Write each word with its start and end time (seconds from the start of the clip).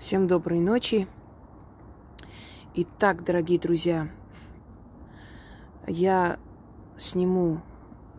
Всем 0.00 0.26
доброй 0.26 0.60
ночи. 0.60 1.06
Итак, 2.72 3.22
дорогие 3.22 3.58
друзья, 3.60 4.08
я 5.86 6.38
сниму 6.96 7.60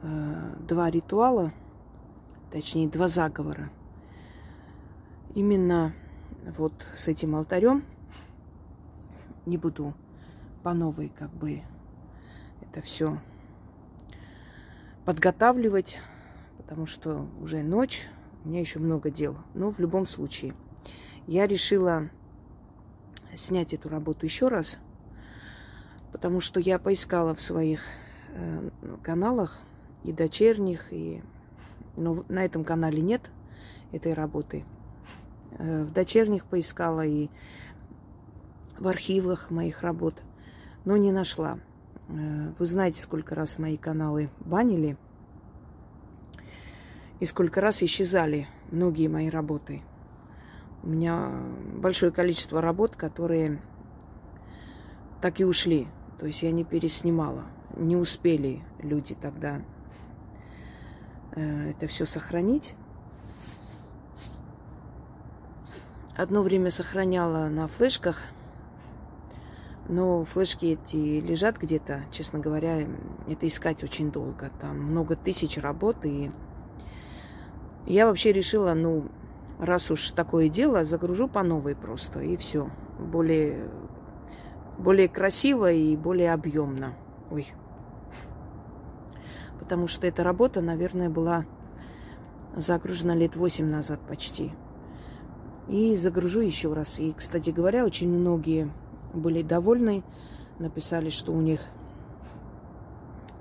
э, 0.04 0.56
два 0.60 0.92
ритуала, 0.92 1.52
точнее 2.52 2.88
два 2.88 3.08
заговора. 3.08 3.72
Именно 5.34 5.96
вот 6.56 6.74
с 6.96 7.08
этим 7.08 7.36
алтарем 7.36 7.84
не 9.48 9.58
буду 9.58 9.96
по 10.62 10.76
новой 10.76 11.10
как 11.10 11.32
бы 11.32 11.64
это 12.62 12.82
все 12.82 13.18
подготавливать, 15.04 15.98
потому 16.58 16.86
что 16.86 17.26
уже 17.42 17.64
ночь, 17.64 18.08
у 18.46 18.50
меня 18.50 18.60
еще 18.60 18.78
много 18.78 19.10
дел. 19.10 19.36
Но 19.56 19.72
в 19.72 19.80
любом 19.80 20.06
случае, 20.06 20.54
я 21.32 21.48
решила 21.48 22.10
снять 23.38 23.74
эту 23.74 23.88
работу 23.88 24.26
еще 24.26 24.50
раз, 24.50 24.80
потому 26.12 26.42
что 26.42 26.60
я 26.60 26.78
поискала 26.78 27.34
в 27.34 27.40
своих 27.40 27.86
э, 28.34 28.70
каналах 29.02 29.62
и 30.04 30.12
дочерних, 30.12 30.92
и 30.92 31.24
но 31.96 32.26
на 32.28 32.44
этом 32.44 32.66
канале 32.66 33.02
нет 33.02 33.32
этой 33.94 34.14
работы. 34.14 34.66
Э, 35.58 35.84
в 35.84 35.94
дочерних 35.94 36.44
поискала 36.44 37.06
и 37.06 37.30
в 38.78 38.90
архивах 38.90 39.52
моих 39.52 39.84
работ, 39.84 40.22
но 40.84 40.98
не 40.98 41.14
нашла. 41.14 41.60
Э, 42.10 42.52
вы 42.60 42.66
знаете, 42.66 43.02
сколько 43.02 43.36
раз 43.36 43.58
мои 43.58 43.78
каналы 43.78 44.30
банили 44.42 44.98
и 47.22 47.26
сколько 47.26 47.62
раз 47.62 47.82
исчезали 47.84 48.50
многие 48.70 49.08
мои 49.08 49.30
работы. 49.30 49.82
У 50.84 50.90
меня 50.90 51.32
большое 51.76 52.12
количество 52.12 52.62
работ, 52.62 52.96
которые 52.96 53.62
так 55.22 55.40
и 55.40 55.46
ушли. 55.46 55.88
То 56.20 56.26
есть 56.26 56.44
я 56.44 56.52
не 56.52 56.64
переснимала. 56.64 57.46
Не 57.76 57.96
успели 57.96 58.62
люди 58.80 59.16
тогда 59.20 59.62
э, 61.36 61.72
это 61.72 61.88
все 61.88 62.06
сохранить. 62.06 62.76
Одно 66.16 66.42
время 66.42 66.72
сохраняла 66.72 67.48
на 67.48 67.68
флешках– 67.68 68.18
но 69.92 70.24
флешки 70.24 70.66
эти 70.68 71.20
лежат 71.20 71.58
где-то, 71.58 72.06
честно 72.12 72.40
говоря, 72.40 72.88
это 73.28 73.46
искать 73.46 73.84
очень 73.84 74.10
долго. 74.10 74.50
Там 74.62 74.80
много 74.80 75.18
тысяч 75.18 75.58
работ, 75.58 76.06
и 76.06 76.32
я 77.86 78.06
вообще 78.06 78.32
решила, 78.32 78.74
ну, 78.74 79.10
раз 79.62 79.92
уж 79.92 80.12
такое 80.12 80.50
дело, 80.50 80.84
загружу 80.84 81.28
по 81.28 81.44
новой 81.44 81.76
просто, 81.76 82.20
и 82.20 82.36
все. 82.36 82.70
Более, 83.00 83.70
более 84.78 85.08
красиво 85.08 85.72
и 85.72 85.96
более 85.96 86.34
объемно. 86.34 86.96
Ой. 87.30 87.48
Потому 89.60 89.88
что 89.88 90.08
эта 90.08 90.24
работа, 90.24 90.62
наверное, 90.62 91.10
была 91.10 91.46
загружена 92.56 93.14
лет 93.16 93.36
восемь 93.36 93.68
назад 93.68 94.00
почти. 94.08 94.52
И 95.70 95.96
загружу 95.96 96.42
еще 96.42 96.74
раз. 96.74 97.00
И, 97.00 97.14
кстати 97.14 97.52
говоря, 97.52 97.86
очень 97.86 98.10
многие 98.10 98.70
были 99.14 99.44
довольны, 99.44 100.04
написали, 100.58 101.10
что 101.12 101.32
у 101.34 101.40
них 101.40 101.62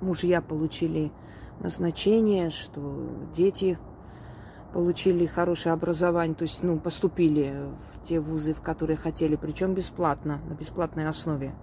мужья 0.02 0.42
получили 0.42 1.12
назначение, 1.60 2.50
что 2.50 3.08
дети 3.34 3.78
получили 4.72 5.26
хорошее 5.26 5.72
образование, 5.72 6.34
то 6.34 6.42
есть, 6.42 6.62
ну, 6.62 6.78
поступили 6.78 7.54
в 7.92 8.04
те 8.04 8.20
вузы, 8.20 8.54
в 8.54 8.60
которые 8.60 8.96
хотели, 8.96 9.36
причем 9.36 9.74
бесплатно, 9.74 10.40
на 10.48 10.54
бесплатной 10.54 11.08
основе. 11.08 11.54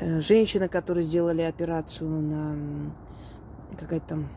Э, 0.00 0.20
женщины, 0.20 0.68
которые 0.68 1.02
сделали 1.02 1.42
операцию 1.42 2.10
на 2.10 2.56
какая-то 3.76 4.06
там 4.06 4.28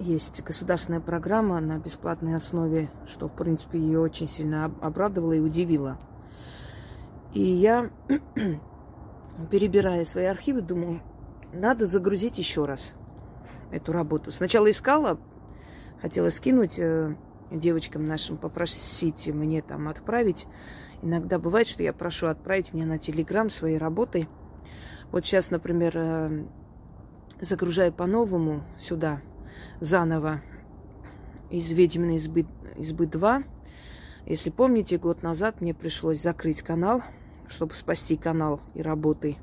есть 0.00 0.42
государственная 0.44 1.00
программа 1.00 1.60
на 1.60 1.78
бесплатной 1.78 2.36
основе, 2.36 2.88
что, 3.06 3.26
в 3.26 3.32
принципе, 3.32 3.78
ее 3.78 3.98
очень 3.98 4.28
сильно 4.28 4.66
обрадовало 4.80 5.32
и 5.32 5.40
удивило. 5.40 5.98
И 7.34 7.42
я, 7.42 7.90
перебирая 9.50 10.04
свои 10.04 10.26
архивы, 10.26 10.62
думаю, 10.62 11.02
надо 11.52 11.84
загрузить 11.84 12.38
еще 12.38 12.64
раз 12.64 12.94
эту 13.72 13.92
работу. 13.92 14.30
Сначала 14.30 14.70
искала, 14.70 15.18
хотела 16.00 16.30
скинуть 16.30 16.78
э, 16.78 17.14
девочкам 17.50 18.04
нашим, 18.04 18.36
попросить 18.36 19.28
мне 19.28 19.62
там 19.62 19.88
отправить. 19.88 20.46
Иногда 21.02 21.38
бывает, 21.38 21.68
что 21.68 21.82
я 21.82 21.92
прошу 21.92 22.26
отправить 22.26 22.72
мне 22.72 22.84
на 22.84 22.98
Телеграм 22.98 23.50
свои 23.50 23.76
работы. 23.76 24.28
Вот 25.10 25.24
сейчас, 25.24 25.50
например, 25.50 25.92
э, 25.96 26.44
загружаю 27.40 27.92
по-новому 27.92 28.64
сюда, 28.76 29.20
заново, 29.80 30.42
из 31.50 31.70
«Ведьминой 31.72 32.16
избы, 32.16 32.46
избы 32.76 33.06
2». 33.06 33.44
Если 34.26 34.50
помните, 34.50 34.98
год 34.98 35.22
назад 35.22 35.60
мне 35.60 35.72
пришлось 35.72 36.20
закрыть 36.20 36.62
канал– 36.62 37.02
чтобы 37.48 37.74
спасти 37.74 38.16
канал 38.16 38.60
и 38.74 38.82
работы. 38.82 39.36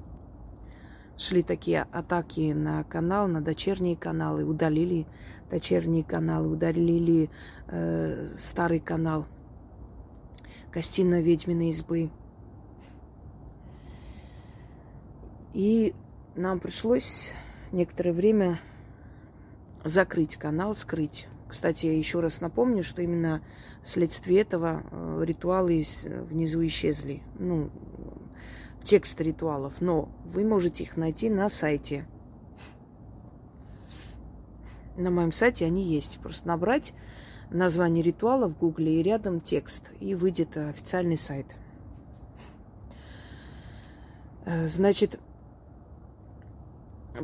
Шли 1.17 1.43
такие 1.43 1.83
атаки 1.91 2.51
на 2.51 2.83
канал, 2.83 3.27
на 3.27 3.41
дочерние 3.41 3.95
каналы, 3.95 4.43
удалили 4.43 5.07
дочерние 5.49 6.03
каналы, 6.03 6.49
удалили 6.49 7.29
э, 7.67 8.27
старый 8.37 8.79
канал 8.79 9.25
гостиной 10.73 11.21
ведьминой 11.21 11.69
избы. 11.69 12.09
И 15.53 15.95
нам 16.35 16.59
пришлось 16.59 17.31
некоторое 17.71 18.11
время 18.11 18.59
закрыть 19.85 20.35
канал, 20.35 20.75
скрыть. 20.75 21.27
Кстати, 21.47 21.85
еще 21.85 22.19
раз 22.19 22.41
напомню, 22.41 22.83
что 22.83 23.01
именно 23.01 23.41
вследствие 23.83 24.41
этого 24.41 24.83
э, 24.91 25.23
ритуалы 25.23 25.81
внизу 26.29 26.65
исчезли. 26.65 27.23
Ну, 27.39 27.69
текст 28.85 29.19
ритуалов, 29.19 29.81
но 29.81 30.09
вы 30.23 30.46
можете 30.46 30.84
их 30.84 30.96
найти 30.96 31.29
на 31.29 31.50
сайте. 31.50 32.07
На 34.96 35.09
моем 35.09 35.34
сайте 35.34 35.66
они 35.66 35.84
есть. 35.84 36.19
Просто 36.19 36.47
набрать 36.47 36.94
название 37.50 38.03
ритуала 38.03 38.47
в 38.47 38.57
гугле 38.57 39.00
и 39.00 39.03
рядом 39.03 39.41
текст, 39.41 39.91
и 40.00 40.16
выйдет 40.16 40.56
официальный 40.56 41.18
сайт. 41.18 41.47
Э, 44.45 44.68
значит, 44.68 45.19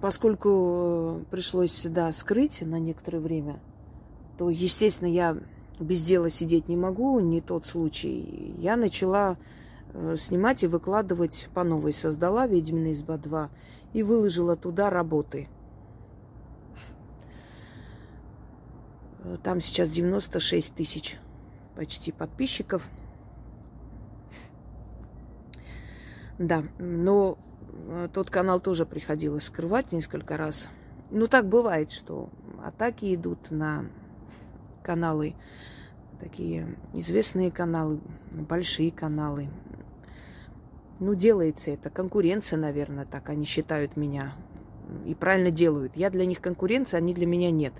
поскольку 0.02 1.22
э, 1.22 1.24
пришлось 1.32 1.72
сюда 1.72 2.12
скрыть 2.12 2.62
на 2.62 2.80
некоторое 2.80 3.20
время, 3.20 3.60
то, 4.38 4.50
естественно, 4.50 5.08
я 5.08 5.38
без 5.80 6.04
дела 6.04 6.30
сидеть 6.30 6.68
не 6.68 6.76
могу, 6.76 7.20
не 7.20 7.42
тот 7.42 7.66
случай. 7.66 8.56
Я 8.58 8.76
начала 8.76 9.38
снимать 10.18 10.63
и 10.63 10.68
выкладывать 10.68 11.50
по 11.53 11.63
новой. 11.63 11.94
Создала 11.94 12.47
«Ведьмина 12.47 12.91
изба 12.94 13.16
2» 13.16 13.50
и 13.94 14.03
выложила 14.03 14.56
туда 14.56 14.90
работы. 14.90 15.47
Э, 19.24 19.38
там 19.44 19.59
сейчас 19.62 19.90
96 19.90 20.74
тысяч 20.75 21.18
почти 21.75 22.12
подписчиков. 22.12 22.88
Да, 26.38 26.63
но 26.79 27.38
э, 27.88 28.09
тот 28.13 28.29
канал 28.29 28.59
тоже 28.59 28.85
приходилось 28.85 29.46
скрывать 29.46 29.91
несколько 29.91 30.38
раз. 30.38 30.69
Ну, 31.12 31.28
так 31.28 31.47
бывает, 31.47 31.91
что 31.91 32.29
атаки 32.63 33.13
идут 33.13 33.52
на 33.52 33.85
каналы, 34.81 35.35
такие 36.19 36.78
известные 36.94 37.52
каналы, 37.52 38.00
большие 38.32 38.91
каналы. 38.91 39.49
Ну, 41.02 41.16
делается 41.16 41.72
это. 41.72 41.90
Конкуренция, 41.90 42.59
наверное, 42.59 43.06
так 43.06 43.30
они 43.30 43.44
считают 43.44 43.98
меня. 43.98 44.36
И 45.03 45.16
правильно 45.16 45.50
делают. 45.50 45.94
Я 45.96 46.12
для 46.12 46.28
них 46.28 46.42
конкуренция, 46.42 47.00
они 47.00 47.16
для 47.16 47.26
меня 47.26 47.50
нет. 47.50 47.74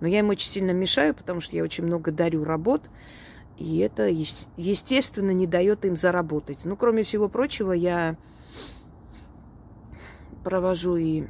Но 0.00 0.06
я 0.06 0.18
им 0.18 0.28
очень 0.28 0.50
сильно 0.50 0.72
мешаю, 0.72 1.14
потому 1.14 1.40
что 1.40 1.56
я 1.56 1.62
очень 1.62 1.84
много 1.84 2.12
дарю 2.12 2.44
работ. 2.44 2.82
И 3.56 3.78
это, 3.78 4.08
естественно, 4.08 5.30
не 5.30 5.46
дает 5.46 5.86
им 5.86 5.96
заработать. 5.96 6.66
Ну, 6.66 6.76
кроме 6.76 7.02
всего 7.02 7.30
прочего, 7.30 7.72
я 7.72 8.18
провожу 10.44 10.96
и 10.96 11.24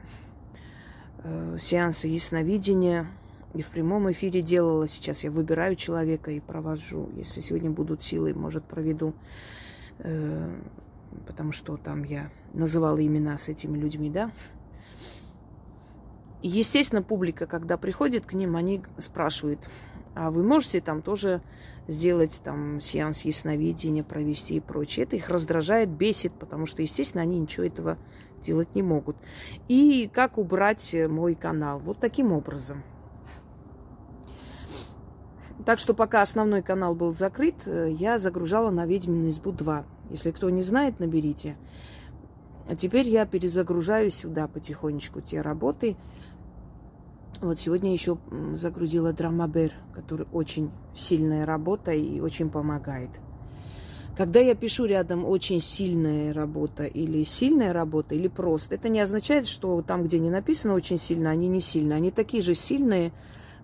э, 1.22 1.58
сеансы 1.60 2.08
ясновидения, 2.08 3.06
и 3.54 3.62
в 3.62 3.70
прямом 3.70 4.10
эфире 4.10 4.42
делала. 4.42 4.88
Сейчас 4.88 5.22
я 5.22 5.30
выбираю 5.30 5.76
человека 5.76 6.32
и 6.32 6.40
провожу. 6.40 7.08
Если 7.14 7.38
сегодня 7.38 7.70
будут 7.70 8.02
силы, 8.02 8.34
может, 8.34 8.64
проведу. 8.64 9.14
Э, 10.00 10.50
потому 11.26 11.52
что 11.52 11.76
там 11.76 12.02
я 12.04 12.30
называла 12.54 13.04
имена 13.04 13.38
с 13.38 13.48
этими 13.48 13.78
людьми, 13.78 14.10
да. 14.10 14.30
И, 16.42 16.48
естественно, 16.48 17.02
публика, 17.02 17.46
когда 17.46 17.76
приходит 17.76 18.26
к 18.26 18.32
ним, 18.32 18.56
они 18.56 18.82
спрашивают, 18.98 19.68
А 20.14 20.30
вы 20.30 20.42
можете 20.42 20.80
там 20.80 21.02
тоже 21.02 21.42
сделать 21.88 22.40
там 22.42 22.80
сеанс 22.80 23.22
ясновидения, 23.22 24.02
провести 24.02 24.56
и 24.56 24.60
прочее. 24.60 25.04
Это 25.04 25.16
их 25.16 25.28
раздражает, 25.28 25.88
бесит, 25.88 26.32
потому 26.32 26.66
что, 26.66 26.82
естественно, 26.82 27.22
они 27.22 27.38
ничего 27.38 27.66
этого 27.66 27.98
делать 28.42 28.74
не 28.74 28.82
могут. 28.82 29.16
И 29.68 30.10
как 30.12 30.38
убрать 30.38 30.94
мой 31.08 31.34
канал? 31.34 31.78
Вот 31.78 31.98
таким 31.98 32.32
образом. 32.32 32.82
Так 35.64 35.78
что 35.80 35.94
пока 35.94 36.22
основной 36.22 36.62
канал 36.62 36.94
был 36.94 37.12
закрыт, 37.12 37.56
э, 37.66 37.90
я 37.90 38.20
загружала 38.20 38.70
на 38.70 38.86
«Ведьмину 38.86 39.30
избу 39.30 39.50
2». 39.50 39.84
Если 40.10 40.30
кто 40.30 40.50
не 40.50 40.62
знает, 40.62 41.00
наберите. 41.00 41.56
А 42.68 42.74
теперь 42.74 43.08
я 43.08 43.26
перезагружаю 43.26 44.10
сюда 44.10 44.48
потихонечку 44.48 45.20
те 45.20 45.40
работы. 45.40 45.96
Вот 47.40 47.58
сегодня 47.58 47.92
еще 47.92 48.18
загрузила 48.54 49.12
Драмабер, 49.12 49.72
который 49.94 50.26
очень 50.32 50.70
сильная 50.94 51.44
работа 51.44 51.92
и 51.92 52.20
очень 52.20 52.50
помогает. 52.50 53.10
Когда 54.16 54.40
я 54.40 54.54
пишу 54.54 54.86
рядом 54.86 55.26
очень 55.26 55.60
сильная 55.60 56.32
работа 56.32 56.84
или 56.84 57.22
сильная 57.24 57.74
работа, 57.74 58.14
или 58.14 58.28
просто, 58.28 58.74
это 58.74 58.88
не 58.88 59.00
означает, 59.00 59.46
что 59.46 59.82
там, 59.82 60.04
где 60.04 60.18
не 60.18 60.30
написано 60.30 60.72
очень 60.72 60.96
сильно, 60.96 61.30
они 61.30 61.48
не 61.48 61.60
сильные. 61.60 61.96
Они 61.96 62.10
такие 62.10 62.42
же 62.42 62.54
сильные, 62.54 63.12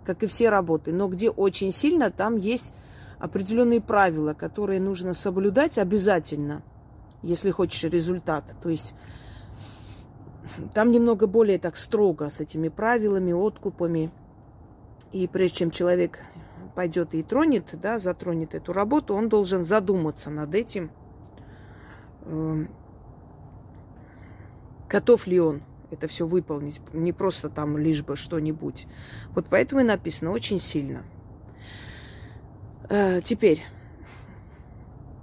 как 0.04 0.22
и 0.22 0.26
все 0.26 0.50
работы. 0.50 0.92
Но 0.92 1.08
где 1.08 1.30
очень 1.30 1.72
сильно, 1.72 2.10
там 2.10 2.36
есть 2.36 2.74
определенные 3.22 3.80
правила, 3.80 4.34
которые 4.34 4.80
нужно 4.80 5.14
соблюдать 5.14 5.78
обязательно, 5.78 6.60
если 7.22 7.52
хочешь 7.52 7.84
результат. 7.84 8.42
То 8.60 8.69
есть 8.69 8.96
там 10.74 10.90
немного 10.90 11.28
более 11.28 11.60
так 11.60 11.76
строго 11.76 12.30
с 12.30 12.40
этими 12.40 12.69
правилами, 12.69 13.32
откупами. 13.32 14.10
И 15.12 15.28
прежде 15.28 15.58
чем 15.58 15.70
человек 15.70 16.19
пойдет 16.74 17.14
и 17.14 17.22
тронет, 17.22 17.66
да, 17.80 18.00
затронет 18.00 18.56
эту 18.56 18.72
работу, 18.72 19.14
он 19.14 19.28
должен 19.28 19.64
задуматься 19.64 20.28
над 20.28 20.52
этим, 20.56 20.90
э, 22.22 22.66
готов 24.88 25.28
ли 25.28 25.38
он 25.38 25.62
это 25.92 26.08
все 26.08 26.26
выполнить, 26.26 26.80
не 26.92 27.12
просто 27.12 27.50
там 27.50 27.78
лишь 27.78 28.02
бы 28.02 28.16
что-нибудь. 28.16 28.88
Вот 29.32 29.46
поэтому 29.48 29.82
и 29.82 29.84
написано 29.84 30.32
очень 30.32 30.58
сильно. 30.58 31.04
Э, 32.94 33.22
теперь, 33.24 33.62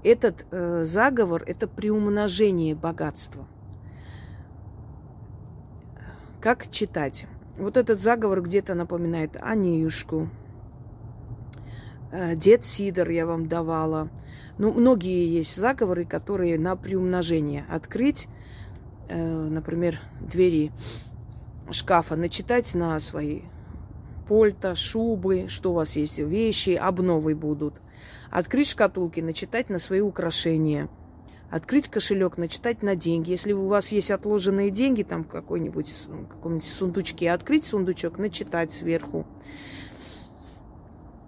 этот 0.03 0.43
э, 0.49 0.85
заговор– 0.85 1.43
это 1.45 1.67
приумножение 1.67 2.73
богатства. 2.73 3.45
Как 6.41 6.71
читать? 6.71 7.27
Вот 7.59 7.77
этот 7.77 8.01
заговор 8.01 8.41
где-то 8.41 8.73
напоминает 8.73 9.37
Анеюшку, 9.39 10.29
э, 12.11 12.35
Дед 12.35 12.65
Сидор 12.65 13.07
я 13.09 13.27
вам 13.27 13.47
давала. 13.47 14.09
Ну, 14.57 14.73
многие 14.73 15.27
есть 15.27 15.55
заговоры, 15.55 16.05
которые 16.05 16.57
на 16.57 16.75
приумножение. 16.75 17.65
Открыть 17.69 18.27
например, 19.11 19.99
двери 20.21 20.71
шкафа, 21.71 22.15
начитать 22.15 22.75
на 22.75 22.99
свои 22.99 23.41
польта, 24.29 24.75
шубы, 24.75 25.47
что 25.49 25.71
у 25.71 25.73
вас 25.73 25.95
есть, 25.95 26.19
вещи, 26.19 26.69
обновы 26.69 27.33
будут. 27.33 27.81
Открыть 28.29 28.69
шкатулки, 28.69 29.21
начитать 29.21 29.71
на 29.71 29.79
свои 29.79 30.01
украшения. 30.01 30.87
Открыть 31.49 31.87
кошелек, 31.87 32.37
начитать 32.37 32.83
на 32.83 32.95
деньги. 32.95 33.31
Если 33.31 33.53
у 33.53 33.67
вас 33.67 33.91
есть 33.91 34.11
отложенные 34.11 34.69
деньги, 34.69 35.01
там 35.01 35.23
какой-нибудь, 35.23 35.91
каком-нибудь 36.29 36.63
сундучке, 36.63 37.31
открыть 37.31 37.65
сундучок, 37.65 38.19
начитать 38.19 38.71
сверху. 38.71 39.25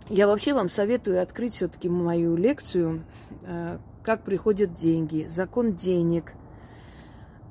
Я 0.08 0.28
вообще 0.28 0.54
вам 0.54 0.70
советую 0.70 1.24
открыть 1.24 1.56
все-таки 1.56 1.90
мою 1.90 2.36
лекцию 2.36 3.04
э, 3.42 3.80
«Как 4.04 4.24
приходят 4.24 4.76
деньги», 4.76 5.26
«Закон 5.28 5.74
денег», 5.74 6.34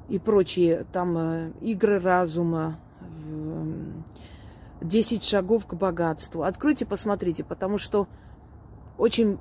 и 0.09 0.21
прочие 0.21 0.87
там 0.93 1.19
э, 1.19 1.53
игры 1.61 1.99
разума, 1.99 2.79
10 4.81 5.25
шагов 5.25 5.67
к 5.67 5.75
богатству. 5.75 6.43
Откройте, 6.43 6.87
посмотрите, 6.87 7.45
потому 7.45 7.79
что 7.79 8.09
очень 8.99 9.39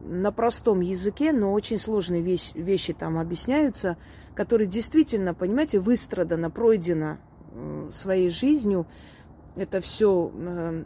на 0.00 0.32
простом 0.32 0.80
языке, 0.80 1.32
но 1.32 1.52
очень 1.52 1.78
сложные 1.78 2.22
вещи, 2.22 2.52
вещи 2.54 2.92
там 2.92 3.18
объясняются, 3.18 3.96
которые 4.34 4.66
действительно, 4.66 5.34
понимаете, 5.34 5.78
выстрадано, 5.78 6.50
пройдено 6.50 7.18
своей 7.90 8.30
жизнью. 8.30 8.86
Это 9.54 9.80
все 9.80 10.32
э, 10.34 10.84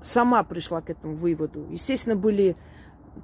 сама 0.00 0.44
пришла 0.44 0.80
к 0.80 0.90
этому 0.90 1.14
выводу. 1.14 1.66
Естественно, 1.70 2.16
были 2.16 2.56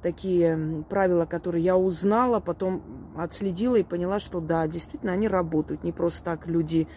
такие 0.02 0.84
правила, 0.88 1.26
которые 1.26 1.64
я 1.64 1.76
узнала, 1.76 2.40
потом 2.40 2.82
отследила 3.16 3.76
и 3.76 3.82
поняла, 3.82 4.18
что 4.20 4.40
да, 4.40 4.66
действительно, 4.66 5.12
они 5.12 5.28
работают. 5.28 5.84
Не 5.84 5.92
просто 5.92 6.24
так 6.24 6.46
люди 6.46 6.88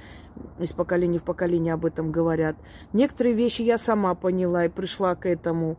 из 0.60 0.74
поколения 0.74 1.20
в 1.20 1.24
поколение 1.24 1.74
об 1.74 1.86
этом 1.86 2.12
говорят. 2.12 2.56
Некоторые 2.94 3.36
вещи 3.36 3.62
я 3.62 3.78
сама 3.78 4.16
поняла 4.16 4.66
и 4.66 4.70
пришла 4.70 5.16
к 5.16 5.26
этому. 5.28 5.78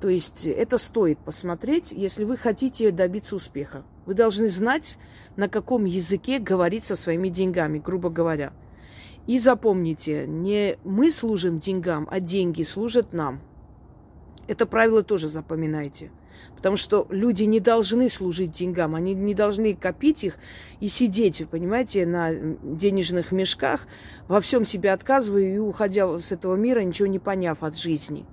То 0.00 0.08
есть 0.08 0.46
это 0.46 0.78
стоит 0.78 1.18
посмотреть, 1.18 1.92
если 1.92 2.24
вы 2.24 2.36
хотите 2.36 2.90
добиться 2.90 3.36
успеха. 3.36 3.84
Вы 4.04 4.14
должны 4.14 4.48
знать, 4.48 4.98
на 5.36 5.48
каком 5.48 5.84
языке 5.84 6.38
говорить 6.38 6.84
со 6.84 6.96
своими 6.96 7.28
деньгами, 7.28 7.78
грубо 7.78 8.10
говоря. 8.10 8.52
И 9.26 9.38
запомните, 9.38 10.26
не 10.26 10.78
мы 10.84 11.10
служим 11.10 11.58
деньгам, 11.58 12.06
а 12.10 12.20
деньги 12.20 12.62
служат 12.62 13.12
нам. 13.12 13.40
Это 14.46 14.66
правило 14.66 15.02
тоже 15.02 15.28
запоминайте. 15.28 16.10
Потому 16.56 16.76
что 16.76 17.06
люди 17.10 17.44
не 17.44 17.60
должны 17.60 18.08
служить 18.08 18.52
деньгам, 18.52 18.94
они 18.94 19.14
не 19.14 19.34
должны 19.34 19.74
копить 19.74 20.24
их 20.24 20.38
и 20.80 20.88
сидеть, 20.88 21.46
понимаете, 21.50 22.06
на 22.06 22.32
денежных 22.32 23.30
мешках, 23.32 23.86
во 24.26 24.40
всем 24.40 24.64
себе 24.64 24.92
отказывая 24.92 25.54
и 25.54 25.58
уходя 25.58 26.18
с 26.18 26.32
этого 26.32 26.56
мира, 26.56 26.80
ничего 26.80 27.06
не 27.06 27.18
поняв 27.18 27.62
от 27.62 27.76
жизни. 27.76 28.26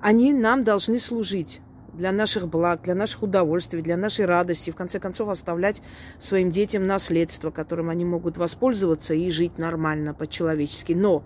Они 0.00 0.32
нам 0.32 0.64
должны 0.64 0.98
служить 0.98 1.60
для 1.94 2.12
наших 2.12 2.48
благ, 2.48 2.82
для 2.82 2.94
наших 2.94 3.22
удовольствий, 3.22 3.82
для 3.82 3.96
нашей 3.96 4.26
радости, 4.26 4.70
в 4.70 4.76
конце 4.76 4.98
концов 4.98 5.28
оставлять 5.28 5.82
своим 6.18 6.50
детям 6.50 6.86
наследство, 6.86 7.50
которым 7.50 7.88
они 7.88 8.04
могут 8.04 8.36
воспользоваться 8.36 9.14
и 9.14 9.30
жить 9.30 9.58
нормально, 9.58 10.12
по-человечески. 10.12 10.92
Но 10.92 11.24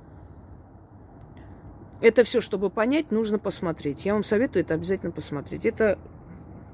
это 2.01 2.23
все, 2.23 2.41
чтобы 2.41 2.71
понять, 2.71 3.11
нужно 3.11 3.39
посмотреть. 3.39 4.05
Я 4.07 4.15
вам 4.15 4.25
советую 4.25 4.65
это 4.65 4.75
обязательно 4.75 5.11
посмотреть. 5.11 5.67
Это 5.67 5.99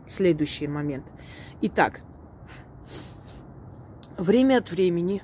следующий 0.09 0.67
момент. 0.67 1.07
Итак, 1.63 2.03
время 4.19 4.59
от 4.59 4.71
времени 4.71 5.23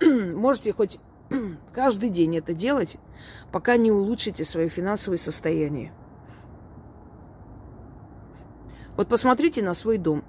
можете 0.02 0.72
хоть 0.72 0.98
каждый 1.72 2.10
день 2.10 2.36
это 2.36 2.52
делать, 2.52 2.98
пока 3.50 3.76
не 3.76 3.90
улучшите 3.90 4.44
свое 4.44 4.68
финансовое 4.68 5.18
состояние. 5.18 5.92
Вот 8.96 9.08
посмотрите 9.08 9.62
на 9.62 9.74
свой 9.74 9.98
дом, 9.98 10.22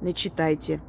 начитайте. 0.00 0.80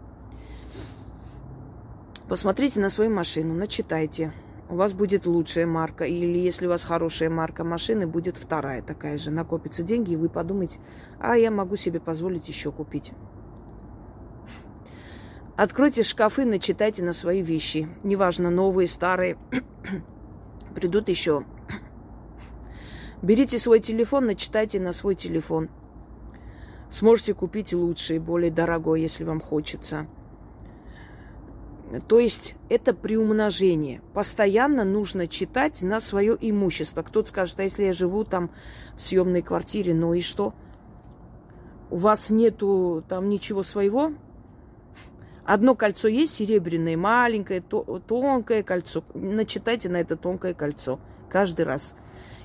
Посмотрите 2.29 2.79
на 2.79 2.89
свою 2.89 3.11
машину, 3.11 3.53
начитайте 3.53 4.31
у 4.71 4.75
вас 4.75 4.93
будет 4.93 5.25
лучшая 5.25 5.67
марка. 5.67 6.05
Или 6.05 6.39
если 6.39 6.65
у 6.65 6.69
вас 6.69 6.83
хорошая 6.83 7.29
марка 7.29 7.65
машины, 7.65 8.07
будет 8.07 8.37
вторая 8.37 8.81
такая 8.81 9.17
же. 9.17 9.29
Накопятся 9.29 9.83
деньги, 9.83 10.13
и 10.13 10.15
вы 10.15 10.29
подумаете, 10.29 10.79
а 11.19 11.35
я 11.35 11.51
могу 11.51 11.75
себе 11.75 11.99
позволить 11.99 12.47
еще 12.47 12.71
купить. 12.71 13.11
Откройте 15.57 16.03
шкафы, 16.03 16.45
начитайте 16.45 17.03
на 17.03 17.11
свои 17.11 17.41
вещи. 17.41 17.89
Неважно, 18.03 18.49
новые, 18.49 18.87
старые. 18.87 19.37
Придут 20.73 21.09
еще. 21.09 21.43
Берите 23.21 23.59
свой 23.59 23.81
телефон, 23.81 24.25
начитайте 24.25 24.79
на 24.79 24.93
свой 24.93 25.15
телефон. 25.15 25.69
Сможете 26.89 27.33
купить 27.33 27.73
лучший, 27.73 28.19
более 28.19 28.51
дорогой, 28.51 29.01
если 29.01 29.25
вам 29.25 29.41
хочется. 29.41 30.07
То 31.99 32.19
есть 32.19 32.55
это 32.69 32.93
приумножение. 32.93 34.01
Постоянно 34.13 34.85
нужно 34.85 35.27
читать 35.27 35.81
на 35.81 35.99
свое 35.99 36.37
имущество. 36.39 37.01
Кто-то 37.01 37.27
скажет, 37.29 37.59
а 37.59 37.63
если 37.63 37.83
я 37.83 37.93
живу 37.93 38.23
там 38.23 38.51
в 38.95 39.01
съемной 39.01 39.41
квартире, 39.41 39.93
ну 39.93 40.13
и 40.13 40.21
что? 40.21 40.53
У 41.89 41.97
вас 41.97 42.29
нету 42.29 43.03
там 43.09 43.27
ничего 43.27 43.63
своего? 43.63 44.13
Одно 45.43 45.75
кольцо 45.75 46.07
есть 46.07 46.35
серебряное, 46.35 46.95
маленькое, 46.95 47.61
тонкое 47.61 48.63
кольцо. 48.63 49.03
Начитайте 49.13 49.89
на 49.89 49.97
это 49.97 50.15
тонкое 50.15 50.53
кольцо 50.53 50.99
каждый 51.29 51.65
раз. 51.65 51.95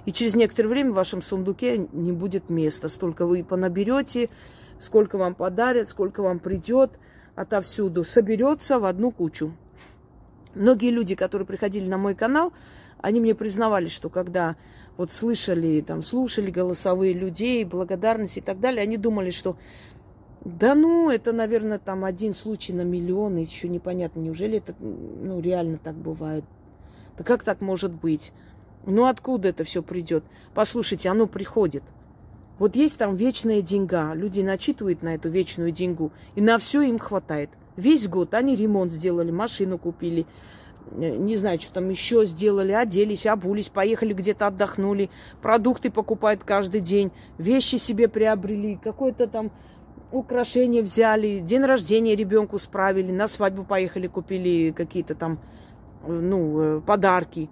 И 0.06 0.12
через 0.12 0.34
некоторое 0.34 0.68
время 0.68 0.90
в 0.90 0.94
вашем 0.94 1.22
сундуке 1.22 1.86
не 1.92 2.10
будет 2.10 2.50
места. 2.50 2.88
Столько 2.88 3.26
вы 3.26 3.44
понаберете, 3.44 4.30
сколько 4.78 5.18
вам 5.18 5.36
подарят, 5.36 5.88
сколько 5.88 6.22
вам 6.22 6.40
придет– 6.40 6.90
отовсюду 7.36 8.02
соберется 8.02 8.80
в 8.80 8.86
одну 8.86 9.12
кучу. 9.12 9.52
Многие 10.54 10.90
люди, 10.90 11.14
которые 11.14 11.46
приходили 11.46 11.88
на 11.88 11.98
мой 11.98 12.14
канал, 12.14 12.52
они 12.98 13.20
мне 13.20 13.34
признавались, 13.34 13.92
что 13.92 14.08
когда 14.08 14.56
вот 14.96 15.12
слышали, 15.12 15.82
там, 15.82 16.02
слушали 16.02 16.50
голосовые 16.50 17.12
людей, 17.12 17.64
благодарность 17.64 18.38
и 18.38 18.40
так 18.40 18.58
далее, 18.58 18.82
они 18.82 18.96
думали, 18.96 19.30
что 19.30 19.56
да 20.44 20.74
ну, 20.74 21.10
это, 21.10 21.32
наверное, 21.32 21.78
там 21.78 22.04
один 22.04 22.32
случай 22.32 22.72
на 22.72 22.82
миллион, 22.82 23.36
и 23.36 23.44
еще 23.44 23.68
непонятно, 23.68 24.20
неужели 24.20 24.58
это, 24.58 24.74
ну, 24.80 25.40
реально 25.40 25.76
так 25.76 25.94
бывает. 25.94 26.44
Да 27.18 27.24
как 27.24 27.42
так 27.42 27.60
может 27.60 27.92
быть? 27.92 28.32
Ну, 28.86 29.06
откуда 29.06 29.48
это 29.48 29.64
все 29.64 29.82
придет? 29.82 30.24
Послушайте, 30.54 31.08
оно 31.08 31.26
приходит. 31.26 31.82
Вот 32.58 32.76
есть 32.76 32.98
там 32.98 33.14
вечная 33.14 33.60
деньга. 33.60 34.14
Люди 34.14 34.40
начитывают 34.40 35.02
на 35.02 35.14
эту 35.14 35.28
вечную 35.28 35.70
деньгу, 35.70 36.12
и 36.34 36.40
на 36.40 36.58
все 36.58 36.82
им 36.82 36.98
хватает. 36.98 37.50
Весь 37.76 38.08
год 38.08 38.32
они 38.34 38.56
ремонт 38.56 38.90
сделали, 38.92 39.30
машину 39.30 39.78
купили, 39.78 40.26
Э, 40.92 41.16
не 41.16 41.36
знаю, 41.36 41.60
что 41.60 41.74
там 41.74 41.88
еще 41.88 42.24
сделали, 42.24 42.72
оделись, 42.72 43.26
обулись, 43.26 43.68
поехали 43.68 44.12
где-то 44.12 44.48
отдохнули, 44.48 45.10
продукты 45.42 45.90
покупают 45.90 46.44
каждый 46.44 46.80
день, 46.80 47.12
вещи 47.38 47.76
себе 47.76 48.08
приобрели, 48.08 48.78
какое-то 48.82 49.26
там 49.26 49.50
украшение 50.12 50.82
взяли, 50.82 51.40
день 51.40 51.62
рождения 51.62 52.14
ребенку 52.14 52.58
справили, 52.58 53.10
на 53.10 53.28
свадьбу 53.28 53.64
поехали, 53.64 54.06
купили 54.06 54.70
какие-то 54.70 55.14
там, 55.14 55.38
э, 56.04 56.12
ну, 56.12 56.60
э, 56.60 56.80
подарки. 56.80 57.50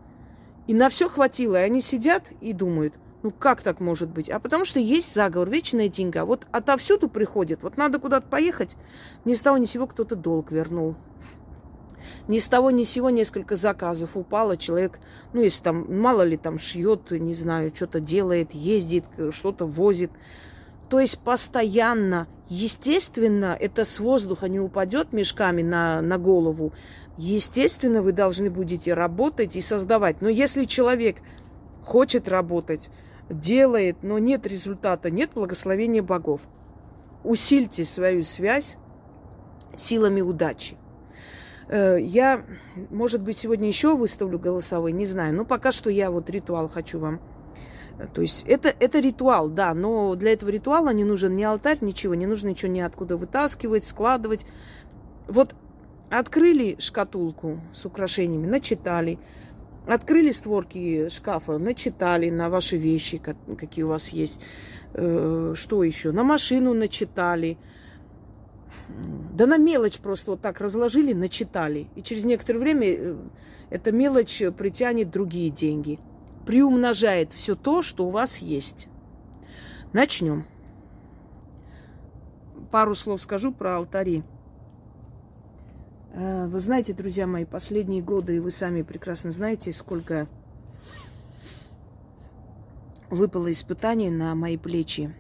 И 0.67 0.73
на 0.73 0.89
все 0.89 1.11
хватило. 1.11 1.57
И 1.57 1.65
они 1.65 1.83
сидят 1.83 2.31
и 2.41 2.55
думают, 2.55 2.95
ну 3.25 3.31
как 3.31 3.62
так 3.62 3.81
может 3.81 4.11
быть? 4.11 4.28
А 4.28 4.38
потому 4.38 4.66
что 4.66 4.78
есть 4.78 5.14
заговор, 5.14 5.49
вечная 5.49 5.88
деньга. 5.88 6.26
Вот 6.26 6.47
отовсюду 6.52 7.09
приходит. 7.09 7.62
Вот 7.62 7.78
надо 7.78 7.99
куда-то 7.99 8.28
поехать. 8.28 8.76
Ни 9.25 9.35
с 9.35 9.40
того 9.40 9.57
ни 9.57 9.64
сего 9.64 9.87
кто-то 9.87 10.14
долг 10.14 10.52
вернул. 10.52 10.95
Ни 12.28 12.38
с 12.38 12.49
того 12.49 12.71
ни 12.71 12.85
сего 12.85 13.09
несколько 13.09 13.57
заказов 13.57 14.19
упало. 14.19 14.59
Человек, 14.59 15.00
ну, 15.33 15.40
если 15.40 15.62
там, 15.62 15.87
мало 16.00 16.21
ли 16.21 16.37
там 16.37 16.59
шьет, 16.59 17.11
не 17.12 17.35
знаю, 17.35 17.73
что-то 17.75 17.99
делает, 17.99 18.52
ездит, 18.52 19.04
что-то 19.31 19.64
возит. 19.64 20.11
То 20.90 21.00
есть 21.00 21.19
постоянно, 21.19 22.28
естественно, 22.50 23.57
это 23.59 23.87
с 23.87 24.00
воздуха 24.00 24.49
не 24.49 24.61
упадет 24.61 25.14
мешками 25.14 25.62
на, 25.62 26.02
на 26.02 26.19
голову. 26.19 26.75
Естественно, 27.16 28.02
вы 28.02 28.12
должны 28.12 28.50
будете 28.50 28.93
работать 28.93 29.57
и 29.57 29.62
создавать. 29.62 30.21
Но 30.21 30.28
если 30.28 30.64
человек 30.64 31.16
хочет 31.85 32.28
работать, 32.28 32.90
делает, 33.28 34.02
но 34.02 34.19
нет 34.19 34.47
результата, 34.47 35.11
нет 35.11 35.31
благословения 35.35 36.02
богов, 36.02 36.43
усильте 37.23 37.85
свою 37.85 38.23
связь 38.23 38.76
силами 39.76 40.21
удачи. 40.21 40.76
Э, 41.69 41.99
я, 42.00 42.45
может 42.90 43.23
быть, 43.23 43.38
сегодня 43.38 43.69
еще 43.69 43.97
выставлю 43.97 44.38
голосовой, 44.38 44.93
не 44.93 45.07
знаю. 45.07 45.35
Но 45.35 45.45
пока 45.45 45.73
что 45.73 45.90
я 45.90 46.11
вот 46.11 46.31
ритуал 46.31 46.69
хочу 46.69 46.99
вам. 46.99 47.21
То 48.12 48.23
есть 48.23 48.45
это, 48.47 48.75
это 48.81 48.99
ритуал, 48.99 49.49
да, 49.49 49.73
но 49.73 50.16
для 50.16 50.33
этого 50.33 50.50
ритуала 50.50 50.90
не 50.90 51.04
нужен 51.04 51.37
ни 51.37 51.45
алтарь, 51.45 51.78
ничего, 51.81 52.16
не 52.16 52.26
нужно 52.26 52.49
ничего 52.49 52.73
ниоткуда 52.73 53.16
вытаскивать, 53.16 53.85
складывать. 53.85 54.45
Вот 55.28 55.54
открыли 56.11 56.76
шкатулку 56.81 57.61
с 57.73 57.87
украшениями, 57.87 58.47
начитали. 58.47 59.19
Открыли 59.87 60.31
створки 60.31 61.09
шкафа, 61.11 61.59
начитали 61.59 62.31
на 62.31 62.49
ваши 62.49 62.76
вещи, 62.76 63.19
какие 63.19 63.85
у 63.85 63.88
вас 63.88 64.09
есть. 64.09 64.41
Э, 64.95 65.53
что 65.55 65.85
еще? 65.85 66.11
На 66.12 66.23
машину 66.23 66.73
начитали. 66.73 67.59
Да 69.35 69.47
на 69.47 69.59
мелочь 69.59 69.99
просто 69.99 70.33
вот 70.33 70.41
так 70.41 70.61
разложили, 70.61 71.12
начитали. 71.12 71.88
И 71.97 72.03
через 72.03 72.25
некоторое 72.25 72.61
время 72.61 72.87
э, 72.88 73.17
эта 73.69 73.93
мелочь 73.93 74.43
притянет 74.57 75.11
другие 75.11 75.50
деньги. 75.50 75.99
Приумножает 76.47 77.33
все 77.33 77.55
то, 77.55 77.83
что 77.83 78.07
у 78.07 78.11
вас 78.11 78.38
есть. 78.38 78.88
Начнем. 79.93 80.47
Пару 82.71 82.95
слов 82.95 83.21
скажу 83.21 83.53
про 83.53 83.76
алтари. 83.76 84.25
Э, 86.16 86.47
вы 86.47 86.61
знаете, 86.61 86.92
друзья 86.92 87.26
мои, 87.26 87.44
последние 87.44 88.00
годы, 88.00 88.37
и 88.37 88.38
вы 88.38 88.52
сами 88.52 88.83
прекрасно 88.83 89.33
знаете, 89.33 89.73
сколько 89.73 90.28
выпало 93.11 93.50
испытаний 93.50 94.11
на 94.11 94.35
мои 94.35 94.56
плечи 94.56 95.14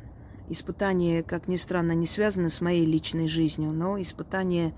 Испытания, 0.50 1.22
как 1.22 1.48
ни 1.48 1.56
странно, 1.56 1.92
не 1.92 2.04
связаны 2.04 2.50
с 2.50 2.60
моей 2.60 2.84
личной 2.84 3.28
жизнью, 3.28 3.72
но 3.72 4.00
испытания, 4.00 4.74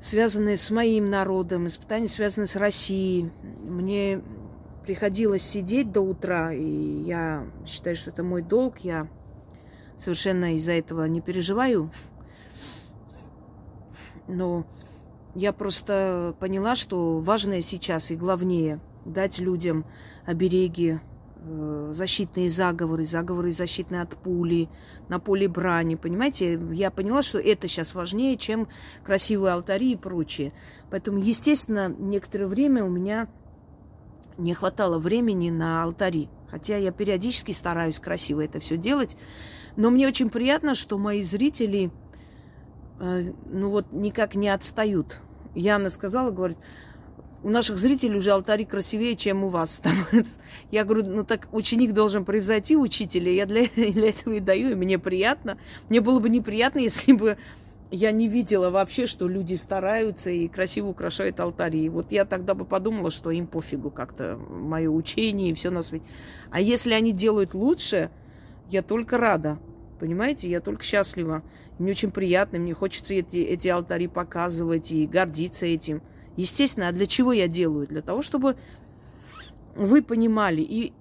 связанные 0.00 0.56
с 0.56 0.70
моим 0.70 1.10
народом, 1.10 1.66
испытания, 1.66 2.08
связанные 2.08 2.46
с 2.46 2.56
Россией. 2.56 3.30
Мне 3.62 4.22
приходилось 4.82 5.42
сидеть 5.42 5.92
до 5.92 6.00
утра, 6.00 6.54
и 6.54 6.64
я 6.64 7.46
считаю, 7.66 7.96
что 7.96 8.08
это 8.08 8.22
мой 8.22 8.40
долг. 8.40 8.78
Я 8.78 9.08
совершенно 9.98 10.56
из-за 10.56 10.72
этого 10.72 11.04
не 11.04 11.20
переживаю. 11.20 11.90
Но 14.26 14.66
я 15.36 15.52
просто 15.52 16.34
поняла, 16.40 16.74
что 16.74 17.18
важное 17.18 17.60
сейчас 17.60 18.10
и 18.10 18.16
главнее 18.16 18.80
дать 19.04 19.38
людям 19.38 19.84
обереги, 20.24 20.98
Э, 21.48 21.92
защитные 21.94 22.50
заговоры, 22.50 23.04
заговоры 23.04 23.52
защитные 23.52 24.02
от 24.02 24.16
пули, 24.16 24.68
на 25.08 25.20
поле 25.20 25.46
брани, 25.46 25.94
понимаете? 25.94 26.60
Я 26.72 26.90
поняла, 26.90 27.22
что 27.22 27.38
это 27.38 27.68
сейчас 27.68 27.94
важнее, 27.94 28.36
чем 28.36 28.66
красивые 29.04 29.52
алтари 29.52 29.92
и 29.92 29.96
прочее. 29.96 30.52
Поэтому, 30.90 31.18
естественно, 31.18 31.94
некоторое 31.98 32.48
время 32.48 32.84
у 32.84 32.88
меня 32.88 33.28
не 34.38 34.54
хватало 34.54 34.98
времени 34.98 35.50
на 35.50 35.84
алтари. 35.84 36.28
Хотя 36.50 36.78
я 36.78 36.90
периодически 36.90 37.52
стараюсь 37.52 38.00
красиво 38.00 38.40
это 38.40 38.58
все 38.58 38.76
делать. 38.76 39.16
Но 39.76 39.90
мне 39.90 40.08
очень 40.08 40.30
приятно, 40.30 40.74
что 40.74 40.98
мои 40.98 41.22
зрители, 41.22 41.92
э, 42.98 43.32
ну 43.46 43.70
вот, 43.70 43.92
никак 43.92 44.34
не 44.34 44.48
отстают. 44.48 45.20
Яна 45.56 45.90
сказала, 45.90 46.30
говорит, 46.30 46.58
у 47.42 47.48
наших 47.48 47.78
зрителей 47.78 48.18
уже 48.18 48.30
алтари 48.30 48.64
красивее, 48.64 49.16
чем 49.16 49.44
у 49.44 49.48
вас 49.48 49.74
становятся. 49.76 50.38
Я 50.70 50.84
говорю, 50.84 51.04
ну 51.08 51.24
так 51.24 51.48
ученик 51.52 51.92
должен 51.92 52.24
превзойти 52.24 52.76
учителя. 52.76 53.32
Я 53.32 53.46
для, 53.46 53.66
для 53.76 54.10
этого 54.10 54.34
и 54.34 54.40
даю, 54.40 54.70
и 54.70 54.74
мне 54.74 54.98
приятно. 54.98 55.58
Мне 55.88 56.00
было 56.00 56.20
бы 56.20 56.28
неприятно, 56.28 56.80
если 56.80 57.12
бы 57.12 57.38
я 57.90 58.10
не 58.10 58.28
видела 58.28 58.70
вообще, 58.70 59.06
что 59.06 59.28
люди 59.28 59.54
стараются 59.54 60.30
и 60.30 60.48
красиво 60.48 60.88
украшают 60.88 61.38
алтари. 61.38 61.84
И 61.84 61.88
вот 61.88 62.10
я 62.10 62.24
тогда 62.24 62.54
бы 62.54 62.64
подумала, 62.64 63.10
что 63.10 63.30
им 63.30 63.46
пофигу 63.46 63.90
как-то 63.90 64.36
мое 64.36 64.90
учение 64.90 65.50
и 65.50 65.54
все 65.54 65.70
на 65.70 65.82
свете. 65.82 66.04
А 66.50 66.60
если 66.60 66.92
они 66.92 67.12
делают 67.12 67.54
лучше, 67.54 68.10
я 68.70 68.82
только 68.82 69.18
рада. 69.18 69.58
Понимаете, 69.98 70.48
я 70.48 70.60
только 70.60 70.84
счастлива. 70.84 71.42
Мне 71.78 71.90
очень 71.90 72.10
приятно, 72.10 72.58
мне 72.58 72.74
хочется 72.74 73.14
эти, 73.14 73.38
эти 73.38 73.68
алтари 73.68 74.06
показывать 74.06 74.90
и 74.90 75.06
гордиться 75.06 75.66
этим. 75.66 76.02
Естественно, 76.36 76.88
а 76.88 76.92
для 76.92 77.06
чего 77.06 77.32
я 77.32 77.48
делаю? 77.48 77.86
Для 77.86 78.02
того, 78.02 78.22
чтобы 78.22 78.56
вы 79.74 80.02
понимали. 80.02 80.60
И 80.60 80.92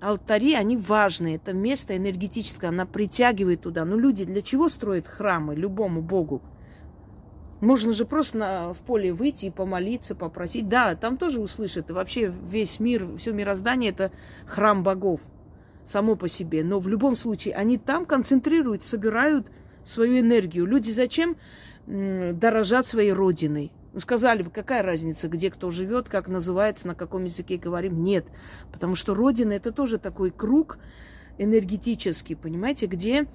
алтари, 0.00 0.54
они 0.54 0.76
важны. 0.76 1.36
Это 1.36 1.52
место 1.52 1.96
энергетическое, 1.96 2.68
она 2.68 2.84
притягивает 2.84 3.62
туда. 3.62 3.84
Но 3.84 3.96
люди 3.96 4.24
для 4.24 4.42
чего 4.42 4.68
строят 4.68 5.06
храмы 5.06 5.54
любому 5.54 6.02
богу? 6.02 6.42
Можно 7.60 7.94
же 7.94 8.04
просто 8.04 8.36
на, 8.36 8.72
в 8.74 8.78
поле 8.78 9.10
выйти 9.10 9.46
и 9.46 9.50
помолиться, 9.50 10.14
попросить. 10.14 10.68
Да, 10.68 10.94
там 10.96 11.16
тоже 11.16 11.40
услышат. 11.40 11.88
И 11.88 11.94
вообще 11.94 12.26
весь 12.26 12.78
мир, 12.78 13.16
все 13.16 13.32
мироздание– 13.32 13.90
это 13.92 14.12
храм 14.46 14.82
богов 14.82 15.22
само 15.84 16.16
по 16.16 16.28
себе. 16.28 16.64
Но 16.64 16.78
в 16.78 16.88
любом 16.88 17.16
случае 17.16 17.54
они 17.54 17.78
там 17.78 18.06
концентрируют, 18.06 18.82
собирают 18.82 19.50
свою 19.82 20.20
энергию. 20.20 20.66
Люди 20.66 20.90
зачем 20.90 21.36
дорожат 21.86 22.86
своей 22.86 23.12
родиной? 23.12 23.72
Ну, 23.92 24.00
сказали 24.00 24.42
бы, 24.42 24.50
какая 24.50 24.82
разница, 24.82 25.28
где 25.28 25.50
кто 25.50 25.70
живет, 25.70 26.08
как 26.08 26.26
называется, 26.26 26.88
на 26.88 26.94
каком 26.94 27.24
языке 27.24 27.58
говорим. 27.58 28.02
Нет, 28.02 28.26
потому 28.72 28.96
что 28.96 29.14
Родина 29.14 29.52
это 29.52 29.70
тоже 29.70 29.98
такой 29.98 30.32
круг 30.32 30.78
энергетический, 31.38 32.34
понимаете, 32.34 32.86
где 32.86 33.28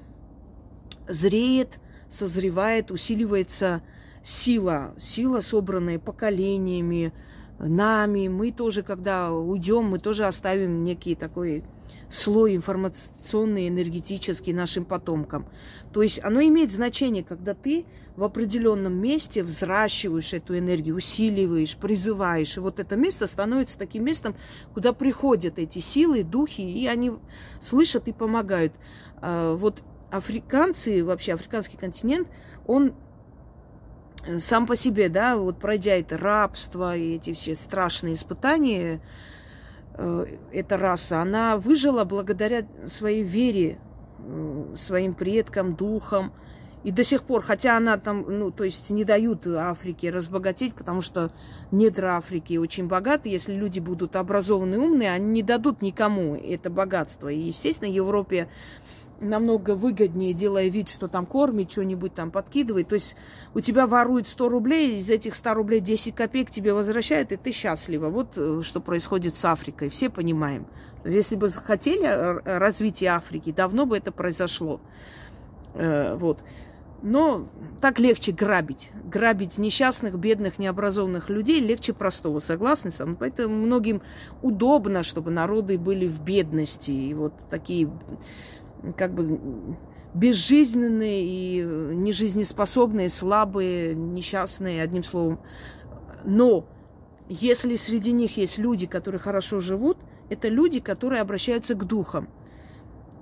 зреет, 1.07 1.79
созревает, 2.09 2.91
усиливается 2.91 3.83
сила, 4.21 4.93
сила, 4.97 5.39
собранная 5.39 5.97
поколениями, 5.97 7.13
нами. 7.57 8.27
Мы 8.27 8.51
тоже, 8.51 8.83
когда 8.83 9.31
уйдем, 9.31 9.85
мы 9.85 9.99
тоже 9.99 10.25
оставим 10.25 10.83
некий 10.83 11.15
такой 11.15 11.63
слой 12.09 12.55
информационный, 12.55 13.67
энергетический 13.67 14.51
нашим 14.51 14.85
потомкам. 14.85 15.47
То 15.93 16.01
есть 16.01 16.19
оно 16.23 16.41
имеет 16.41 16.71
значение, 16.71 17.23
когда 17.23 17.53
ты 17.53 17.85
в 18.15 18.23
определенном 18.23 18.93
месте 18.93 19.43
взращиваешь 19.43 20.33
эту 20.33 20.57
энергию, 20.57 20.95
усиливаешь, 20.95 21.77
призываешь. 21.77 22.57
И 22.57 22.59
вот 22.59 22.79
это 22.79 22.95
место 22.95 23.27
становится 23.27 23.77
таким 23.77 24.03
местом, 24.03 24.35
куда 24.73 24.91
приходят 24.91 25.59
эти 25.59 25.79
силы, 25.79 26.23
духи, 26.23 26.61
и 26.61 26.87
они 26.87 27.13
слышат 27.61 28.07
и 28.07 28.11
помогают. 28.11 28.73
А, 29.21 29.55
вот 29.55 29.83
африканцы, 30.11 31.03
вообще 31.03 31.33
африканский 31.33 31.77
континент, 31.77 32.27
он 32.65 32.93
э, 34.25 34.39
сам 34.39 34.65
по 34.65 34.75
себе, 34.75 35.09
да, 35.09 35.37
вот 35.37 35.59
пройдя 35.59 35.95
это 35.95 36.17
рабство 36.17 36.95
и 36.95 37.15
эти 37.15 37.33
все 37.33 37.55
страшные 37.55 38.15
испытания, 38.15 39.01
эта 39.95 40.77
раса, 40.77 41.21
она 41.21 41.57
выжила 41.57 42.03
благодаря 42.03 42.65
своей 42.85 43.23
вере, 43.23 43.79
своим 44.75 45.13
предкам, 45.13 45.75
духам. 45.75 46.33
И 46.81 46.91
до 46.91 47.03
сих 47.03 47.23
пор, 47.23 47.41
хотя 47.41 47.75
она 47.75 47.97
там, 47.97 48.23
ну, 48.27 48.51
то 48.51 48.63
есть 48.63 48.89
не 48.89 49.03
дают 49.03 49.45
Африке 49.45 50.11
разбогатеть, 50.11 50.73
потому 50.73 51.01
что 51.01 51.29
недра 51.71 52.15
Африки 52.15 52.55
очень 52.55 52.87
богаты. 52.87 53.27
Если 53.27 53.53
люди 53.53 53.81
будут 53.81 54.15
образованные, 54.15 54.79
умные, 54.79 55.11
они 55.11 55.25
не 55.25 55.43
дадут 55.43 55.81
никому 55.81 56.35
это 56.35 56.69
богатство. 56.69 57.27
И, 57.27 57.37
естественно, 57.37 57.89
Европе 57.89 58.47
намного 59.21 59.75
выгоднее, 59.75 60.33
делая 60.33 60.67
вид, 60.67 60.89
что 60.89 61.07
там 61.07 61.25
кормит, 61.25 61.71
что-нибудь 61.71 62.13
там 62.13 62.31
подкидывает. 62.31 62.87
То 62.87 62.95
есть 62.95 63.15
у 63.53 63.59
тебя 63.59 63.87
воруют 63.87 64.27
100 64.27 64.49
рублей, 64.49 64.97
из 64.97 65.09
этих 65.09 65.35
100 65.35 65.53
рублей 65.53 65.79
10 65.79 66.15
копеек 66.15 66.51
тебе 66.51 66.73
возвращают, 66.73 67.31
и 67.31 67.37
ты 67.37 67.51
счастлива. 67.51 68.09
Вот 68.09 68.33
э, 68.35 68.61
что 68.63 68.79
происходит 68.79 69.35
с 69.35 69.45
Африкой. 69.45 69.89
Все 69.89 70.09
понимаем. 70.09 70.67
Если 71.05 71.35
бы 71.35 71.47
хотели 71.49 72.05
развитие 72.45 73.11
Африки, 73.11 73.51
давно 73.51 73.85
бы 73.85 73.97
это 73.97 74.11
произошло. 74.11 74.81
Э, 75.73 76.15
вот. 76.15 76.39
Но 77.01 77.47
так 77.79 77.99
легче 77.99 78.31
грабить. 78.31 78.91
Грабить 79.05 79.57
несчастных, 79.57 80.17
бедных, 80.17 80.59
необразованных 80.59 81.29
людей 81.29 81.61
легче 81.61 81.93
простого. 81.93 82.39
Согласны 82.39 82.91
со 82.91 83.05
мной? 83.05 83.17
Поэтому 83.19 83.55
многим 83.55 84.01
удобно, 84.41 85.03
чтобы 85.03 85.31
народы 85.31 85.77
были 85.77 86.07
в 86.07 86.21
бедности. 86.21 86.91
И 86.91 87.13
вот 87.13 87.33
такие 87.49 87.89
как 88.97 89.13
бы 89.13 89.39
безжизненные 90.13 91.23
и 91.23 91.61
нежизнеспособные, 91.61 93.09
слабые, 93.09 93.93
несчастные, 93.95 94.81
одним 94.81 95.03
словом. 95.03 95.39
Но 96.23 96.65
если 97.27 97.75
среди 97.75 98.11
них 98.11 98.37
есть 98.37 98.57
люди, 98.57 98.87
которые 98.87 99.19
хорошо 99.19 99.59
живут, 99.59 99.97
это 100.29 100.47
люди, 100.47 100.79
которые 100.79 101.21
обращаются 101.21 101.75
к 101.75 101.85
духам. 101.85 102.27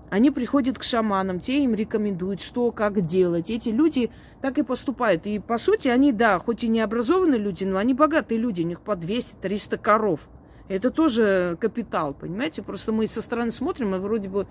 Они 0.09 0.31
приходят 0.31 0.79
к 0.79 0.83
шаманам, 0.83 1.41
те 1.41 1.61
им 1.63 1.73
рекомендуют, 1.73 2.39
что, 2.39 2.71
как 2.71 3.05
делать. 3.05 3.49
Эти 3.49 3.69
люди 3.69 4.09
так 4.41 4.57
и 4.57 4.63
поступают. 4.63 5.27
И, 5.27 5.39
по 5.39 5.57
сути, 5.57 5.89
они, 5.89 6.13
да, 6.13 6.39
хоть 6.39 6.63
и 6.63 6.69
не 6.69 6.79
образованные 6.79 7.39
люди, 7.39 7.65
но 7.65 7.77
они 7.77 7.93
богатые 7.93 8.39
люди. 8.39 8.61
У 8.61 8.65
них 8.65 8.79
по 8.79 8.91
200-300 8.91 9.77
коров. 9.77 10.29
Это 10.69 10.91
тоже 10.91 11.57
капитал, 11.59 12.13
понимаете? 12.13 12.63
Просто 12.63 12.93
мы 12.93 13.07
со 13.07 13.21
стороны 13.21 13.51
смотрим, 13.51 13.95
и 13.95 13.99
вроде 13.99 14.29
бы 14.29 14.47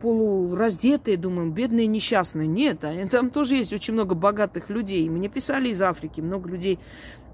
полураздетые, 0.00 1.16
думаем, 1.16 1.52
бедные, 1.52 1.86
несчастные. 1.86 2.46
Нет, 2.46 2.80
там 3.10 3.30
тоже 3.30 3.56
есть 3.56 3.72
очень 3.72 3.94
много 3.94 4.14
богатых 4.14 4.70
людей. 4.70 5.08
Мне 5.08 5.28
писали 5.28 5.68
из 5.68 5.82
Африки, 5.82 6.20
много 6.20 6.48
людей 6.48 6.78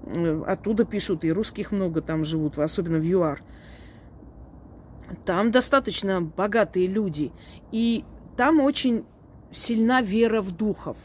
э, 0.03 0.43
оттуда 0.45 0.83
пишут, 0.83 1.23
и 1.23 1.31
русских 1.31 1.71
много 1.71 2.01
там 2.01 2.25
живут, 2.25 2.57
особенно 2.57 2.99
в 2.99 3.03
ЮАР. 3.03 3.41
Там 5.25 5.51
достаточно 5.51 6.21
богатые 6.21 6.87
люди, 6.87 7.31
и 7.71 8.03
там 8.35 8.59
очень 8.59 9.05
сильна 9.51 10.01
вера 10.01 10.41
в 10.41 10.51
духов. 10.51 10.97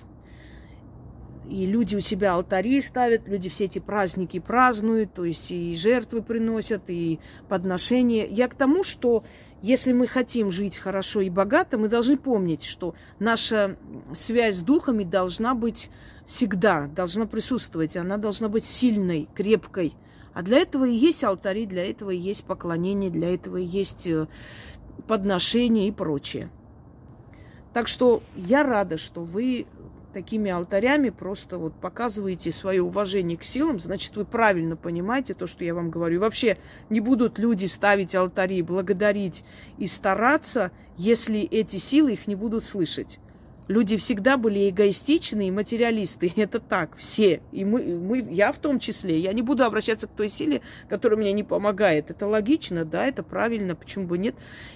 И 1.49 1.67
люди 1.67 1.97
у 1.97 2.01
себя 2.01 2.35
алтари 2.35 2.81
ставят, 2.81 3.27
люди 3.27 3.49
все 3.49 3.65
эти 3.65 3.79
праздники 3.79 4.39
празднуют, 4.39 5.13
то 5.13 5.25
есть 5.25 5.51
и 5.51 5.75
жертвы 5.75 6.23
приносят, 6.23 6.85
и 6.89 7.19
подношения. 7.49 8.27
Я 8.27 8.49
к 8.49 8.55
тому, 8.55 8.85
что 8.85 9.25
если 9.61 9.93
мы 9.93 10.07
хотим 10.07 10.51
жить 10.51 10.77
хорошо 10.77 11.21
и 11.21 11.31
богато, 11.31 11.79
мы 11.79 11.89
должны 11.89 12.17
помнить, 12.17 12.65
что 12.65 12.95
наша 13.19 13.77
связь 14.15 14.57
с 14.57 14.61
духами 14.61 15.05
должна 15.05 15.55
быть 15.55 15.91
всегда, 16.27 16.87
должна 16.87 17.27
присутствовать, 17.27 17.97
она 17.97 18.17
должна 18.17 18.49
быть 18.49 18.65
сильной, 18.65 19.29
крепкой. 19.35 19.95
А 20.35 20.43
для 20.43 20.59
этого 20.59 20.87
и 20.87 20.95
есть 20.95 21.25
алтари, 21.25 21.67
для 21.67 21.89
этого 21.91 22.11
и 22.11 22.17
есть 22.17 22.45
поклонение, 22.45 23.11
для 23.11 23.35
этого 23.35 23.59
и 23.59 23.65
есть 23.65 24.07
э, 24.07 24.29
подношения 25.07 25.89
и 25.89 25.93
прочее. 25.93 26.51
Так 27.73 27.89
что 27.89 28.23
я 28.35 28.63
рада, 28.63 28.99
что 28.99 29.23
вы 29.23 29.67
такими 30.13 30.51
алтарями 30.51 31.11
просто 31.11 31.59
вот 31.59 31.75
показываете 31.75 32.53
свое 32.53 32.83
уважение 32.83 33.37
к 33.37 33.45
силам, 33.45 33.79
значит, 33.79 34.17
вы 34.17 34.25
правильно 34.25 34.77
понимаете 34.77 35.35
то, 35.35 35.47
что 35.47 35.65
я 35.65 35.75
вам 35.75 35.91
говорю. 35.91 36.21
Вообще 36.21 36.59
не 36.91 37.01
будут 37.01 37.39
люди 37.39 37.67
ставить 37.67 38.15
алтари, 38.15 38.63
благодарить 38.63 39.45
и 39.79 39.87
стараться, 39.87 40.71
если 40.97 41.41
эти 41.41 41.79
силы 41.79 42.13
их 42.13 42.27
не 42.27 42.35
будут 42.35 42.65
слышать. 42.65 43.19
Люди 43.69 43.97
всегда 43.97 44.37
были 44.37 44.69
эгоистичны 44.69 45.49
и 45.49 45.51
материалисты. 45.51 46.33
Это 46.37 46.61
так, 46.61 46.97
все. 46.97 47.41
И 47.53 47.65
мы, 47.65 47.83
мы, 47.99 48.19
я 48.31 48.53
в 48.53 48.59
том 48.59 48.79
числе. 48.79 49.19
Я 49.19 49.33
не 49.33 49.43
буду 49.43 49.65
обращаться 49.65 50.07
к 50.07 50.13
той 50.13 50.29
силе, 50.29 50.61
которая 50.89 51.19
мне 51.19 51.33
не 51.33 51.45
помогает. 51.45 52.11
Это 52.11 52.27
логично, 52.27 52.85
да, 52.85 53.07
это 53.07 53.23
правильно, 53.23 53.75
почему 53.75 54.07
бы 54.07 54.19
нет. 54.19 54.35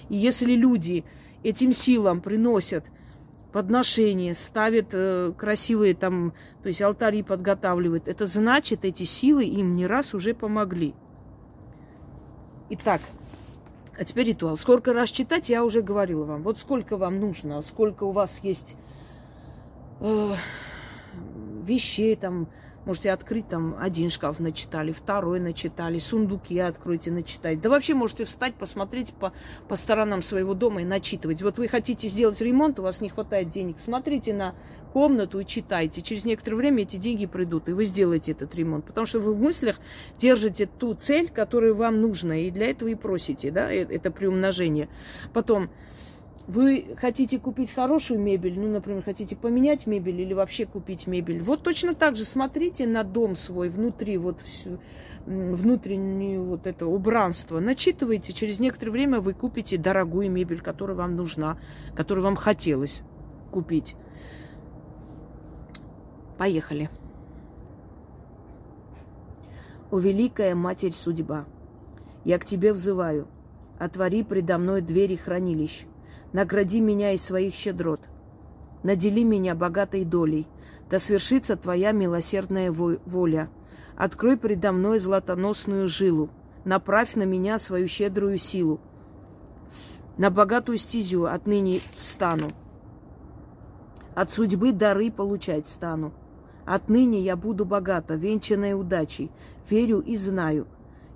И 0.09 0.15
если 0.15 0.53
люди 0.53 1.03
этим 1.43 1.73
силам 1.73 2.21
приносят– 2.21 2.85
подношения, 3.51 4.33
ставит 4.33 4.89
э, 4.91 5.33
красивые 5.37 5.95
там, 5.95 6.33
то 6.61 6.67
есть 6.67 6.81
алтари 6.81 7.23
подготавливает. 7.23 8.07
Это 8.07 8.25
значит, 8.25 8.85
эти 8.85 9.03
силы 9.03 9.45
им 9.45 9.75
не 9.75 9.87
раз 9.87 10.13
уже 10.13 10.33
помогли. 10.33 10.93
Итак, 12.69 13.01
а 13.97 14.03
теперь 14.03 14.27
ритуал. 14.27 14.57
Сколько 14.57 14.93
раз 14.93 15.09
читать, 15.09 15.49
я 15.49 15.63
уже 15.63 15.81
говорила 15.81 16.23
вам. 16.25 16.43
Вот 16.43 16.59
сколько 16.59 16.97
вам 16.97 17.19
нужно, 17.19 17.61
сколько 17.63 18.03
у 18.03 18.11
вас 18.11 18.39
есть 18.43 18.75
э, 20.01 20.33
вещей 21.63 22.15
там, 22.15 22.47
Можете 22.87 23.11
открыть 23.11 23.49
там 23.49 23.75
один 23.77 24.09
шкаф 24.09 24.39
начитали, 24.39 24.93
второй 24.93 25.41
начитали, 25.41 25.99
сундуки 25.99 26.57
откройте, 26.57 27.11
начитать. 27.11 27.59
Да 27.59 27.69
вообще 27.69 27.93
можете 27.93 28.23
встать, 28.23 28.53
посмотреть 28.53 29.13
по, 29.13 29.33
по 29.67 29.75
сторонам 29.75 30.21
своего 30.21 30.53
дома 30.53 30.83
и 30.83 30.85
начитывать. 30.85 31.41
Вот 31.41 31.57
вы 31.57 31.67
хотите 31.67 32.07
сделать 32.07 32.39
ремонт, 32.39 32.79
у 32.79 32.83
вас 32.83 33.01
не 33.01 33.09
хватает 33.09 33.49
денег. 33.49 33.75
Смотрите 33.83 34.33
на 34.33 34.55
комнату 34.93 35.41
и 35.41 35.45
читайте. 35.45 36.01
Через 36.01 36.23
некоторое 36.23 36.55
время 36.55 36.83
эти 36.83 36.95
деньги 36.95 37.25
придут, 37.25 37.67
и 37.67 37.73
вы 37.73 37.83
сделаете 37.83 38.31
этот 38.31 38.55
ремонт. 38.55 38.85
Потому 38.85 39.05
что 39.05 39.19
вы 39.19 39.33
в 39.33 39.41
мыслях 39.41 39.81
держите 40.17 40.65
ту 40.65 40.93
цель, 40.93 41.27
которая 41.27 41.73
вам 41.73 41.97
нужна, 41.97 42.37
и 42.37 42.51
для 42.51 42.67
этого 42.67 42.87
и 42.87 42.95
просите, 42.95 43.51
да, 43.51 43.69
э, 43.69 43.83
это 43.83 44.11
приумножение. 44.11 44.87
Потом 45.33 45.69
вы 46.47 46.95
хотите 46.97 47.39
купить 47.39 47.73
хорошую 47.73 48.21
мебель, 48.21 48.57
ну, 48.57 48.69
например, 48.69 49.03
хотите 49.03 49.35
поменять 49.35 49.85
мебель 49.85 50.21
или 50.21 50.33
вообще 50.33 50.65
купить 50.65 51.05
мебель. 51.05 51.41
Вот 51.41 51.61
точно 51.61 51.93
так 51.93 52.15
же 52.15 52.23
смотрите 52.23 52.87
на 52.87 53.03
дом 53.03 53.35
свой 53.35 53.67
внутри, 53.67 54.17
вот 54.17 54.39
всю, 54.41 54.79
внутреннее 55.25 56.39
вот 56.39 56.65
это 56.65 56.87
убранство. 56.87 57.59
Начитывайте, 57.59 58.31
через 58.31 58.59
некоторое 58.59 58.91
время 58.91 59.19
вы 59.19 59.33
купите 59.33 59.77
дорогую 59.77 60.31
мебель, 60.31 60.61
которая 60.61 60.95
вам 60.95 61.17
нужна, 61.17 61.59
которую 61.93 62.23
вам 62.23 62.37
хотелось 62.37 63.01
купить. 63.51 63.97
Поехали. 66.37 66.89
О, 69.91 69.99
великая 69.99 70.55
Матерь 70.55 70.93
Судьба, 70.93 71.45
я 72.23 72.39
к 72.39 72.45
Тебе 72.45 72.71
взываю, 72.71 73.27
отвори 73.79 74.23
предо 74.23 74.57
мной 74.57 74.79
двери 74.79 75.15
хранилищ– 75.15 75.87
Награди 76.33 76.81
меня 76.81 77.13
из 77.13 77.23
своих 77.23 77.53
щедрот. 77.53 78.01
Надели 78.83 79.23
меня 79.23 79.55
богатой 79.55 80.03
долей. 80.03 80.47
Да 80.89 80.99
свершится 80.99 81.55
Твоя 81.55 81.91
милосердная 81.91 82.71
воля. 82.71 83.49
Открой 83.95 84.37
предо 84.37 84.71
мной 84.71 84.99
златоносную 84.99 85.87
жилу. 85.87 86.29
Направь 86.65 87.15
на 87.15 87.23
меня 87.23 87.59
свою 87.59 87.87
щедрую 87.87 88.37
силу. 88.37 88.79
На 90.17 90.29
богатую 90.29 90.77
стезю 90.77 91.25
отныне 91.25 91.79
встану. 91.95 92.51
От 94.13 94.31
судьбы 94.31 94.73
дары 94.73 95.11
получать 95.11 95.67
стану. 95.67 96.13
Отныне 96.65 97.21
я 97.21 97.37
буду 97.37 97.65
богата, 97.65 98.15
венчанная 98.15 98.75
удачей. 98.75 99.31
Верю 99.69 99.99
и 99.99 100.17
знаю. 100.17 100.67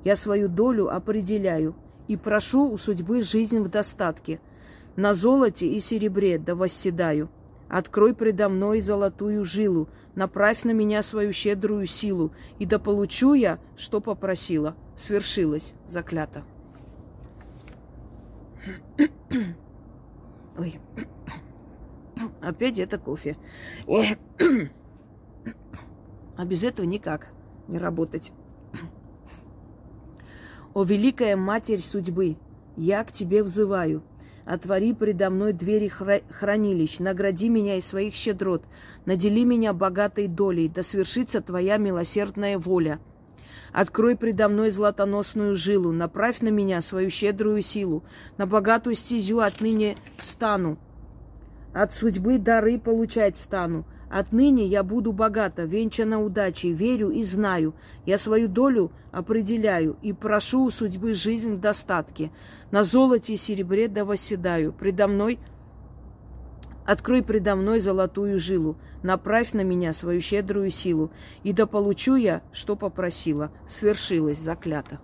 Я 0.06 0.16
свою 0.16 0.48
долю 0.48 0.94
определяю 0.94 1.76
и 2.08 2.16
прошу 2.16 2.72
у 2.72 2.78
судьбы 2.78 3.22
жизнь 3.22 3.60
в 3.60 3.68
достатке– 3.68 4.40
на 4.96 5.14
золоте 5.14 5.68
и 5.68 5.80
серебре 5.80 6.38
да 6.38 6.56
восседаю. 6.56 7.30
Открой 7.70 8.14
предо 8.14 8.50
мной 8.50 8.82
золотую 8.82 9.46
жилу, 9.46 9.88
направь 10.16 10.66
на 10.66 10.72
меня 10.72 11.02
свою 11.02 11.32
щедрую 11.32 11.86
силу, 11.86 12.34
и 12.60 12.66
да 12.66 12.80
получу 12.80 13.34
я, 13.34 13.60
что 13.78 14.02
попросила. 14.02 14.76
Свершилось, 14.98 15.74
заклято. 15.88 16.44
Ой. 20.58 20.80
Опять 22.42 22.78
это 22.78 22.98
кофе. 22.98 23.38
Ой. 23.88 24.18
А 26.36 26.46
без 26.46 26.64
этого 26.66 26.86
никак 26.86 27.30
не 27.70 27.78
работать. 27.78 28.34
О, 30.74 30.84
великая 30.84 31.38
Матерь 31.38 31.80
судьбы, 31.80 32.38
я 32.76 33.04
к 33.06 33.14
тебе 33.14 33.44
взываю– 33.44 34.04
Отвори 34.46 34.94
предо 34.94 35.30
мной 35.30 35.54
двери 35.54 35.88
хранилищ, 35.88 37.00
награди 37.00 37.48
меня 37.48 37.78
из 37.78 37.86
своих 37.86 38.14
щедрот, 38.16 38.64
надели 39.06 39.44
меня 39.44 39.74
богатой 39.74 40.28
долей, 40.28 40.68
да 40.68 40.84
свершится 40.84 41.42
твоя 41.42 41.78
милосердная 41.78 42.58
воля. 42.58 43.00
Открой 43.72 44.18
предо 44.18 44.50
мной 44.50 44.72
златоносную 44.72 45.56
жилу, 45.56 45.92
направь 45.92 46.42
на 46.42 46.50
меня 46.50 46.82
свою 46.82 47.10
щедрую 47.10 47.62
силу, 47.62 48.04
на 48.38 48.46
богатую 48.46 48.96
стезю 48.96 49.40
отныне 49.40 49.96
встану. 50.18 50.78
От 51.74 51.94
судьбы 51.94 52.38
дары 52.38 52.78
получать 52.78 53.38
стану. 53.38 53.86
Отныне 54.10 54.66
я 54.66 54.84
буду 54.84 55.14
богата, 55.14 55.64
венчана 55.64 56.22
удачей, 56.22 56.74
верю 56.74 57.12
и 57.12 57.24
знаю. 57.24 57.74
Я 58.06 58.18
свою 58.18 58.50
долю 58.50 58.92
определяю 59.12 59.96
и 60.02 60.12
прошу 60.12 60.66
у 60.66 60.72
судьбы 60.72 61.14
жизнь 61.14 61.54
в 61.54 61.60
достатке. 61.62 62.30
На 62.72 62.84
золоте 62.84 63.34
и 63.34 63.38
серебре 63.38 63.88
да 63.88 64.04
восседаю. 64.04 64.74
Предо 64.74 65.08
мной 65.08 65.40
Открой 66.86 67.22
предо 67.22 67.56
мной 67.56 67.80
золотую 67.80 68.40
жилу, 68.40 68.76
направь 69.04 69.54
на 69.54 69.62
меня 69.62 69.94
свою 69.94 70.20
щедрую 70.20 70.72
силу, 70.72 71.12
и 71.44 71.54
да 71.54 71.68
получу 71.68 72.16
я, 72.16 72.42
что 72.52 72.76
попросила, 72.76 73.52
свершилось, 73.68 74.40
заклято. 74.40 75.00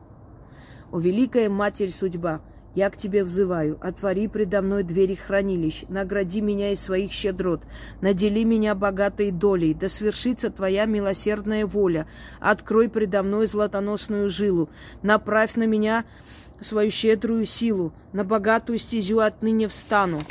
О, 0.91 0.99
великая 0.99 1.49
Матерь 1.49 1.91
Судьба, 1.91 2.41
я 2.77 2.91
к 2.91 2.95
тебе 2.95 3.23
взываю, 3.23 3.79
отвори 3.81 4.27
предо 4.27 4.61
мной 4.61 4.83
двери 4.83 5.15
хранилищ, 5.15 5.85
награди 5.89 6.41
меня 6.41 6.73
из 6.73 6.79
своих 6.79 7.11
щедрот, 7.11 7.63
надели 8.01 8.43
меня 8.43 8.75
богатой 8.75 9.31
долей, 9.31 9.73
да 9.73 9.89
свершится 9.89 10.51
твоя 10.51 10.85
милосердная 10.85 11.65
воля, 11.65 12.07
открой 12.39 12.87
предо 12.87 13.23
мной 13.23 13.47
златоносную 13.47 14.29
жилу, 14.29 14.69
направь 15.01 15.55
на 15.55 15.63
меня 15.63 16.05
свою 16.61 16.91
щедрую 16.91 17.45
силу, 17.45 17.93
на 18.13 18.23
богатую 18.23 18.77
стезю 18.77 19.21
отныне 19.21 19.67
встану. 19.67 20.21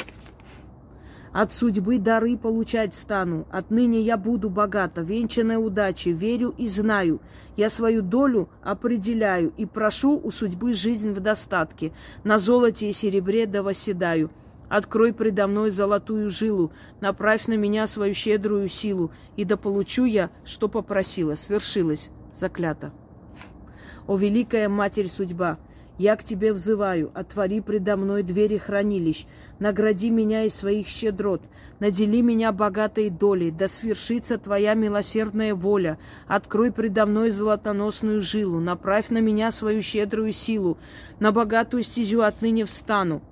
От 1.39 1.53
судьбы 1.53 1.99
дары 1.99 2.39
получать 2.39 2.95
стану. 2.95 3.47
Отныне 3.51 4.01
я 4.01 4.17
буду 4.17 4.49
богата, 4.49 5.03
венчанная 5.03 5.59
удачей, 5.59 6.13
верю 6.13 6.55
и 6.57 6.67
знаю. 6.67 7.21
Я 7.59 7.69
свою 7.69 8.01
долю 8.01 8.49
определяю 8.63 9.53
и 9.59 9.67
прошу 9.67 10.19
у 10.19 10.31
судьбы 10.31 10.73
жизнь 10.73 11.13
в 11.13 11.21
достатке. 11.21 11.93
На 12.25 12.39
золоте 12.39 12.89
и 12.89 12.93
серебре 12.95 13.45
да 13.45 13.63
восседаю. 13.63 14.31
Открой 14.71 15.13
предо 15.13 15.47
мной 15.47 15.69
золотую 15.69 16.31
жилу, 16.31 16.73
направь 17.03 17.49
на 17.49 17.59
меня 17.59 17.87
свою 17.87 18.15
щедрую 18.15 18.71
силу, 18.71 19.13
и 19.37 19.45
да 19.45 19.59
получу 19.59 20.07
я, 20.07 20.31
что 20.47 20.71
попросила, 20.71 21.35
свершилось, 21.35 22.09
заклято. 22.35 22.95
О, 24.07 24.17
великая 24.17 24.71
Матерь 24.71 25.09
Судьба! 25.09 25.59
Я 25.99 26.17
к 26.17 26.25
тебе 26.25 26.53
взываю, 26.53 27.11
отвори 27.15 27.63
предо 27.63 27.97
мной 27.97 28.23
двери 28.23 28.59
хранилищ, 28.59 29.27
награди 29.59 30.11
меня 30.11 30.45
из 30.45 30.55
своих 30.55 30.87
щедрот, 30.87 31.43
надели 31.81 32.21
меня 32.21 32.53
богатой 32.53 33.11
долей, 33.11 33.51
да 33.51 33.69
свершится 33.69 34.39
твоя 34.39 34.75
милосердная 34.75 35.55
воля, 35.55 35.99
открой 36.27 36.73
предо 36.73 37.07
мной 37.07 37.31
золотоносную 37.31 38.23
жилу, 38.23 38.61
направь 38.61 39.11
на 39.11 39.19
меня 39.19 39.51
свою 39.51 39.83
щедрую 39.83 40.33
силу, 40.33 40.79
на 41.21 41.33
богатую 41.33 41.83
стезю 41.83 42.23
отныне 42.23 42.65
встану. 42.65 43.23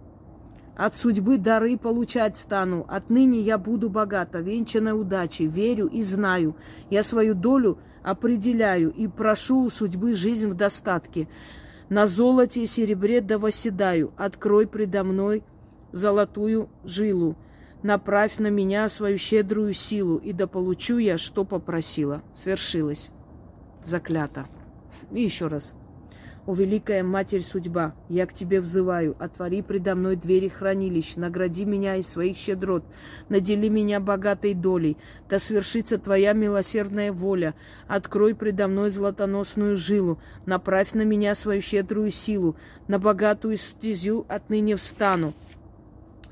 От 0.77 0.97
судьбы 0.97 1.39
дары 1.39 1.79
получать 1.79 2.37
стану, 2.37 2.85
отныне 2.89 3.41
я 3.41 3.59
буду 3.59 3.89
богата, 3.89 4.41
венчана 4.41 4.97
удачей, 4.97 5.47
верю 5.47 5.87
и 5.87 6.03
знаю. 6.03 6.57
Я 6.91 7.05
свою 7.05 7.35
долю 7.35 7.79
определяю 8.03 8.91
и 8.91 9.07
прошу 9.07 9.63
у 9.63 9.71
судьбы 9.71 10.15
жизнь 10.15 10.49
в 10.49 10.55
достатке. 10.55 11.29
На 11.89 12.07
золоте 12.07 12.65
и 12.65 12.67
серебре 12.67 13.21
да 13.21 13.39
восседаю, 13.39 14.13
открой 14.17 14.67
предо 14.67 15.05
мной 15.05 15.45
золотую 15.95 16.69
жилу. 16.85 17.37
Направь 17.83 18.39
на 18.39 18.49
меня 18.49 18.89
свою 18.89 19.17
щедрую 19.17 19.75
силу, 19.75 20.17
и 20.17 20.33
да 20.33 20.47
получу 20.47 20.99
я, 20.99 21.19
что 21.19 21.45
попросила. 21.45 22.23
Свершилось. 22.33 23.11
Заклято. 23.85 24.47
И 25.13 25.23
еще 25.23 25.47
раз. 25.47 25.75
О, 26.47 26.55
великая 26.55 27.03
Матерь 27.03 27.41
Судьба, 27.41 27.95
я 28.11 28.27
к 28.27 28.35
Тебе 28.35 28.61
взываю, 28.61 29.17
отвори 29.19 29.63
предо 29.63 29.95
мной 29.95 30.17
двери 30.17 30.49
хранилищ, 30.49 31.17
награди 31.17 31.65
меня 31.65 31.97
из 31.97 32.07
своих 32.07 32.37
щедрот, 32.37 32.85
надели 33.31 33.69
меня 33.69 33.99
богатой 33.99 34.53
долей, 34.53 34.99
да 35.31 35.39
свершится 35.39 35.97
Твоя 35.97 36.35
милосердная 36.35 37.13
воля, 37.13 37.55
открой 37.89 38.35
предо 38.35 38.69
мной 38.69 38.91
золотоносную 38.91 39.79
жилу, 39.79 40.19
направь 40.45 40.93
на 40.93 41.03
меня 41.03 41.35
свою 41.35 41.63
щедрую 41.63 42.11
силу, 42.11 42.57
на 42.89 42.99
богатую 42.99 43.57
стезю 43.57 44.27
отныне 44.29 44.77
встану. 44.77 45.33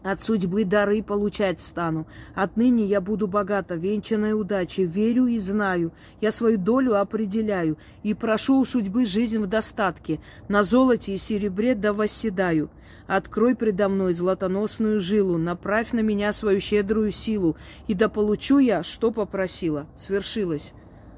От 0.02 0.20
судьбы 0.20 0.64
дары 0.64 1.02
получать 1.02 1.60
стану. 1.60 2.08
Отныне 2.34 2.84
я 2.84 3.00
буду 3.00 3.28
богата, 3.28 3.76
венчанной 3.76 4.32
удачей. 4.32 4.84
Верю 4.84 5.26
и 5.26 5.38
знаю. 5.38 5.92
Я 6.20 6.32
свою 6.32 6.58
долю 6.58 7.00
определяю. 7.00 7.78
И 8.02 8.12
прошу 8.12 8.58
у 8.58 8.64
судьбы 8.64 9.06
жизнь 9.06 9.38
в 9.38 9.46
достатке. 9.46 10.20
На 10.48 10.64
золоте 10.64 11.14
и 11.14 11.18
серебре 11.18 11.76
да 11.76 11.92
восседаю. 11.92 12.70
Открой 13.06 13.54
предо 13.54 13.88
мной 13.88 14.14
златоносную 14.14 15.00
жилу. 15.00 15.38
Направь 15.38 15.92
на 15.92 16.00
меня 16.00 16.32
свою 16.32 16.60
щедрую 16.60 17.12
силу. 17.12 17.56
И 17.86 17.94
да 17.94 18.08
получу 18.08 18.58
я, 18.58 18.82
что 18.82 19.12
попросила. 19.12 19.86
Свершилось. 19.96 20.74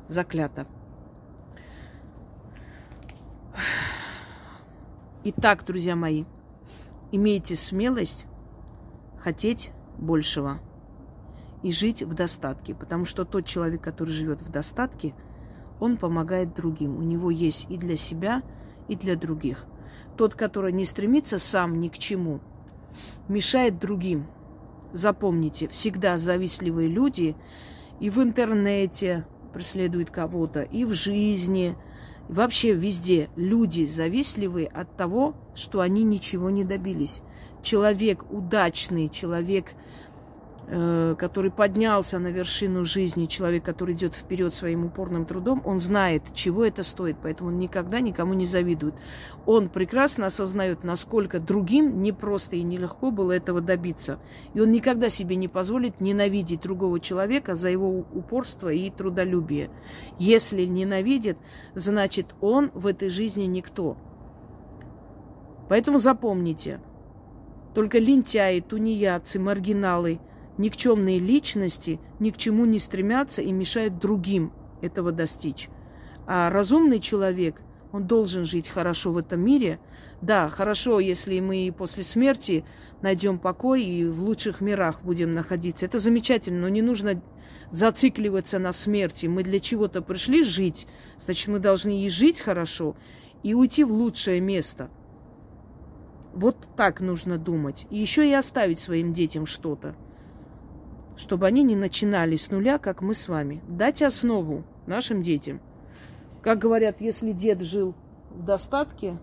Заклято. 0.09 0.67
Итак, 5.25 5.65
друзья 5.65 5.97
мои, 5.97 6.25
имейте 7.11 7.57
смелость 7.57 8.27
хотеть 9.25 9.73
большего 9.97 10.61
и 11.63 11.73
жить 11.73 12.03
в 12.03 12.13
достатке. 12.13 12.75
Потому 12.75 13.07
что 13.07 13.25
тот 13.25 13.47
человек, 13.47 13.81
который 13.81 14.11
живет 14.11 14.43
в 14.43 14.51
достатке, 14.51 15.15
он 15.81 15.97
помогает 15.97 16.55
другим. 16.55 16.97
У 16.97 17.03
него 17.03 17.31
есть 17.31 17.67
и 17.71 17.79
для 17.79 17.97
себя, 17.97 18.43
и 18.87 18.97
для 18.97 19.17
других. 19.17 19.65
Тот, 20.19 20.35
который 20.35 20.73
не 20.73 20.85
стремится 20.85 21.39
сам 21.39 21.81
ни 21.81 21.89
к 21.89 21.97
чему, 21.97 22.41
мешает 23.27 23.79
другим. 23.79 24.27
Запомните, 24.93 25.67
всегда 25.69 26.19
завистливые 26.19 26.89
люди 26.89 27.35
и 28.01 28.11
в 28.11 28.23
интернете 28.23 29.27
преследуют 29.53 30.11
кого-то, 30.11 30.63
и 30.63 30.85
в 30.85 30.93
жизни, 30.93 31.77
вообще 32.29 32.73
везде 32.73 33.29
люди 33.37 33.85
завистливые 33.87 34.67
от 34.67 34.97
того, 34.97 35.35
что 35.55 35.81
они 35.81 36.03
ничего 36.03 36.51
не 36.51 36.65
добились. 36.65 37.21
Человек 37.63 38.25
удачный, 38.31 39.09
человек, 39.09 39.73
который 40.67 41.51
поднялся 41.51 42.19
на 42.19 42.29
вершину 42.29 42.85
жизни, 42.85 43.27
человек, 43.27 43.65
который 43.65 43.95
идет 43.95 44.15
вперед 44.15 44.53
своим 44.53 44.87
упорным 44.87 45.27
трудом, 45.27 45.63
он 45.65 45.79
знает, 45.79 46.23
чего 46.33 46.65
это 46.65 46.83
стоит, 46.83 47.17
поэтому 47.23 47.51
он 47.51 47.59
никогда 47.59 48.01
никому 48.01 48.35
не 48.35 48.47
завидует. 48.47 48.95
Он 49.47 49.69
прекрасно 49.69 50.27
осознает, 50.27 50.83
насколько 50.83 51.39
другим 51.39 52.03
непросто 52.03 52.57
и 52.57 52.63
нелегко 52.63 53.11
было 53.11 53.33
этого 53.33 53.61
добиться. 53.61 54.19
И 54.55 54.61
он 54.61 54.73
никогда 54.73 55.11
себе 55.11 55.37
не 55.37 55.49
позволит 55.49 56.01
ненавидеть 56.01 56.63
другого 56.63 56.99
человека 56.99 57.55
за 57.57 57.69
его 57.69 57.91
упорство 57.91 58.71
и 58.71 58.91
трудолюбие. 58.91 59.71
Если 60.19 60.65
ненавидит, 60.65 61.37
значит 61.75 62.35
он 62.41 62.71
в 62.75 62.87
этой 62.87 63.11
жизни 63.11 63.45
никто. 63.45 63.97
Поэтому 65.69 65.99
запомните– 65.99 66.81
только 67.75 67.99
лентяи, 67.99 68.61
тунеядцы, 68.61 69.41
маргиналы, 69.41 70.21
никчемные 70.59 71.19
личности 71.19 72.01
ни 72.21 72.31
к 72.31 72.37
чему 72.37 72.65
не 72.65 72.79
стремятся 72.79 73.43
и 73.43 73.53
мешают 73.53 73.99
другим 73.99 74.53
этого 74.83 75.13
достичь. 75.13 75.69
А 76.27 76.51
разумный 76.51 77.01
человек, 77.01 77.61
он 77.93 78.07
должен 78.07 78.45
жить 78.45 78.69
хорошо 78.69 79.13
в 79.13 79.19
этом 79.19 79.41
мире. 79.41 79.79
Да, 80.21 80.49
хорошо, 80.49 81.01
если 81.01 81.39
мы 81.41 81.73
после 81.77 82.03
смерти 82.03 82.65
найдем 83.03 83.39
покой 83.39 83.85
и 83.85 84.05
в 84.07 84.23
лучших 84.23 84.61
мирах 84.61 85.03
будем 85.03 85.35
находиться. 85.35 85.85
Это 85.87 85.99
замечательно, 85.99 86.63
но 86.63 86.69
не 86.69 86.83
нужно 86.83 87.23
зацикливаться 87.71 88.59
на 88.59 88.73
смерти. 88.73 89.27
Мы 89.27 89.43
для 89.43 89.61
чего-то 89.61 90.03
пришли 90.03 90.45
жить, 90.45 90.87
значит, 91.19 91.49
мы 91.49 91.59
должны 91.59 92.03
и 92.03 92.09
жить 92.09 92.41
хорошо, 92.41 92.97
и 93.43 93.55
уйти 93.55 93.85
в 93.85 93.93
лучшее 93.93 94.41
место– 94.41 94.91
вот 96.35 96.57
так 96.77 97.01
нужно 97.01 97.39
думать. 97.39 97.87
И 97.91 97.99
еще 97.99 98.29
и 98.29 98.33
оставить 98.33 98.81
своим 98.81 99.13
детям 99.13 99.47
что-то. 99.47 99.95
Чтобы 101.17 101.47
они 101.47 101.63
не 101.63 101.77
начинали 101.77 102.37
с 102.37 102.51
нуля, 102.51 102.79
как 102.79 103.01
мы 103.01 103.15
с 103.15 103.29
вами. 103.29 103.63
Дать 103.69 104.03
основу 104.03 104.65
нашим 104.87 105.23
детям. 105.23 105.61
Как 106.43 106.59
говорят, 106.59 107.01
если 107.01 107.33
дед 107.33 107.63
жил 107.63 107.95
в 108.31 108.45
достатке, 108.45 109.19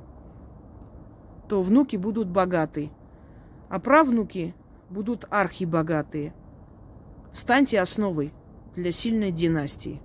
то 1.48 1.62
внуки 1.62 1.98
будут 1.98 2.30
богатые. 2.30 2.92
А 3.70 3.80
правнуки 3.80 4.56
будут 4.90 5.26
архибогатые. 5.30 6.34
Станьте 7.32 7.80
основой 7.80 8.34
для 8.76 8.92
сильной 8.92 9.32
династии. 9.32 10.02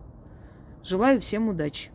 Желаю 0.82 1.20
всем 1.20 1.48
удачи. 1.48 1.90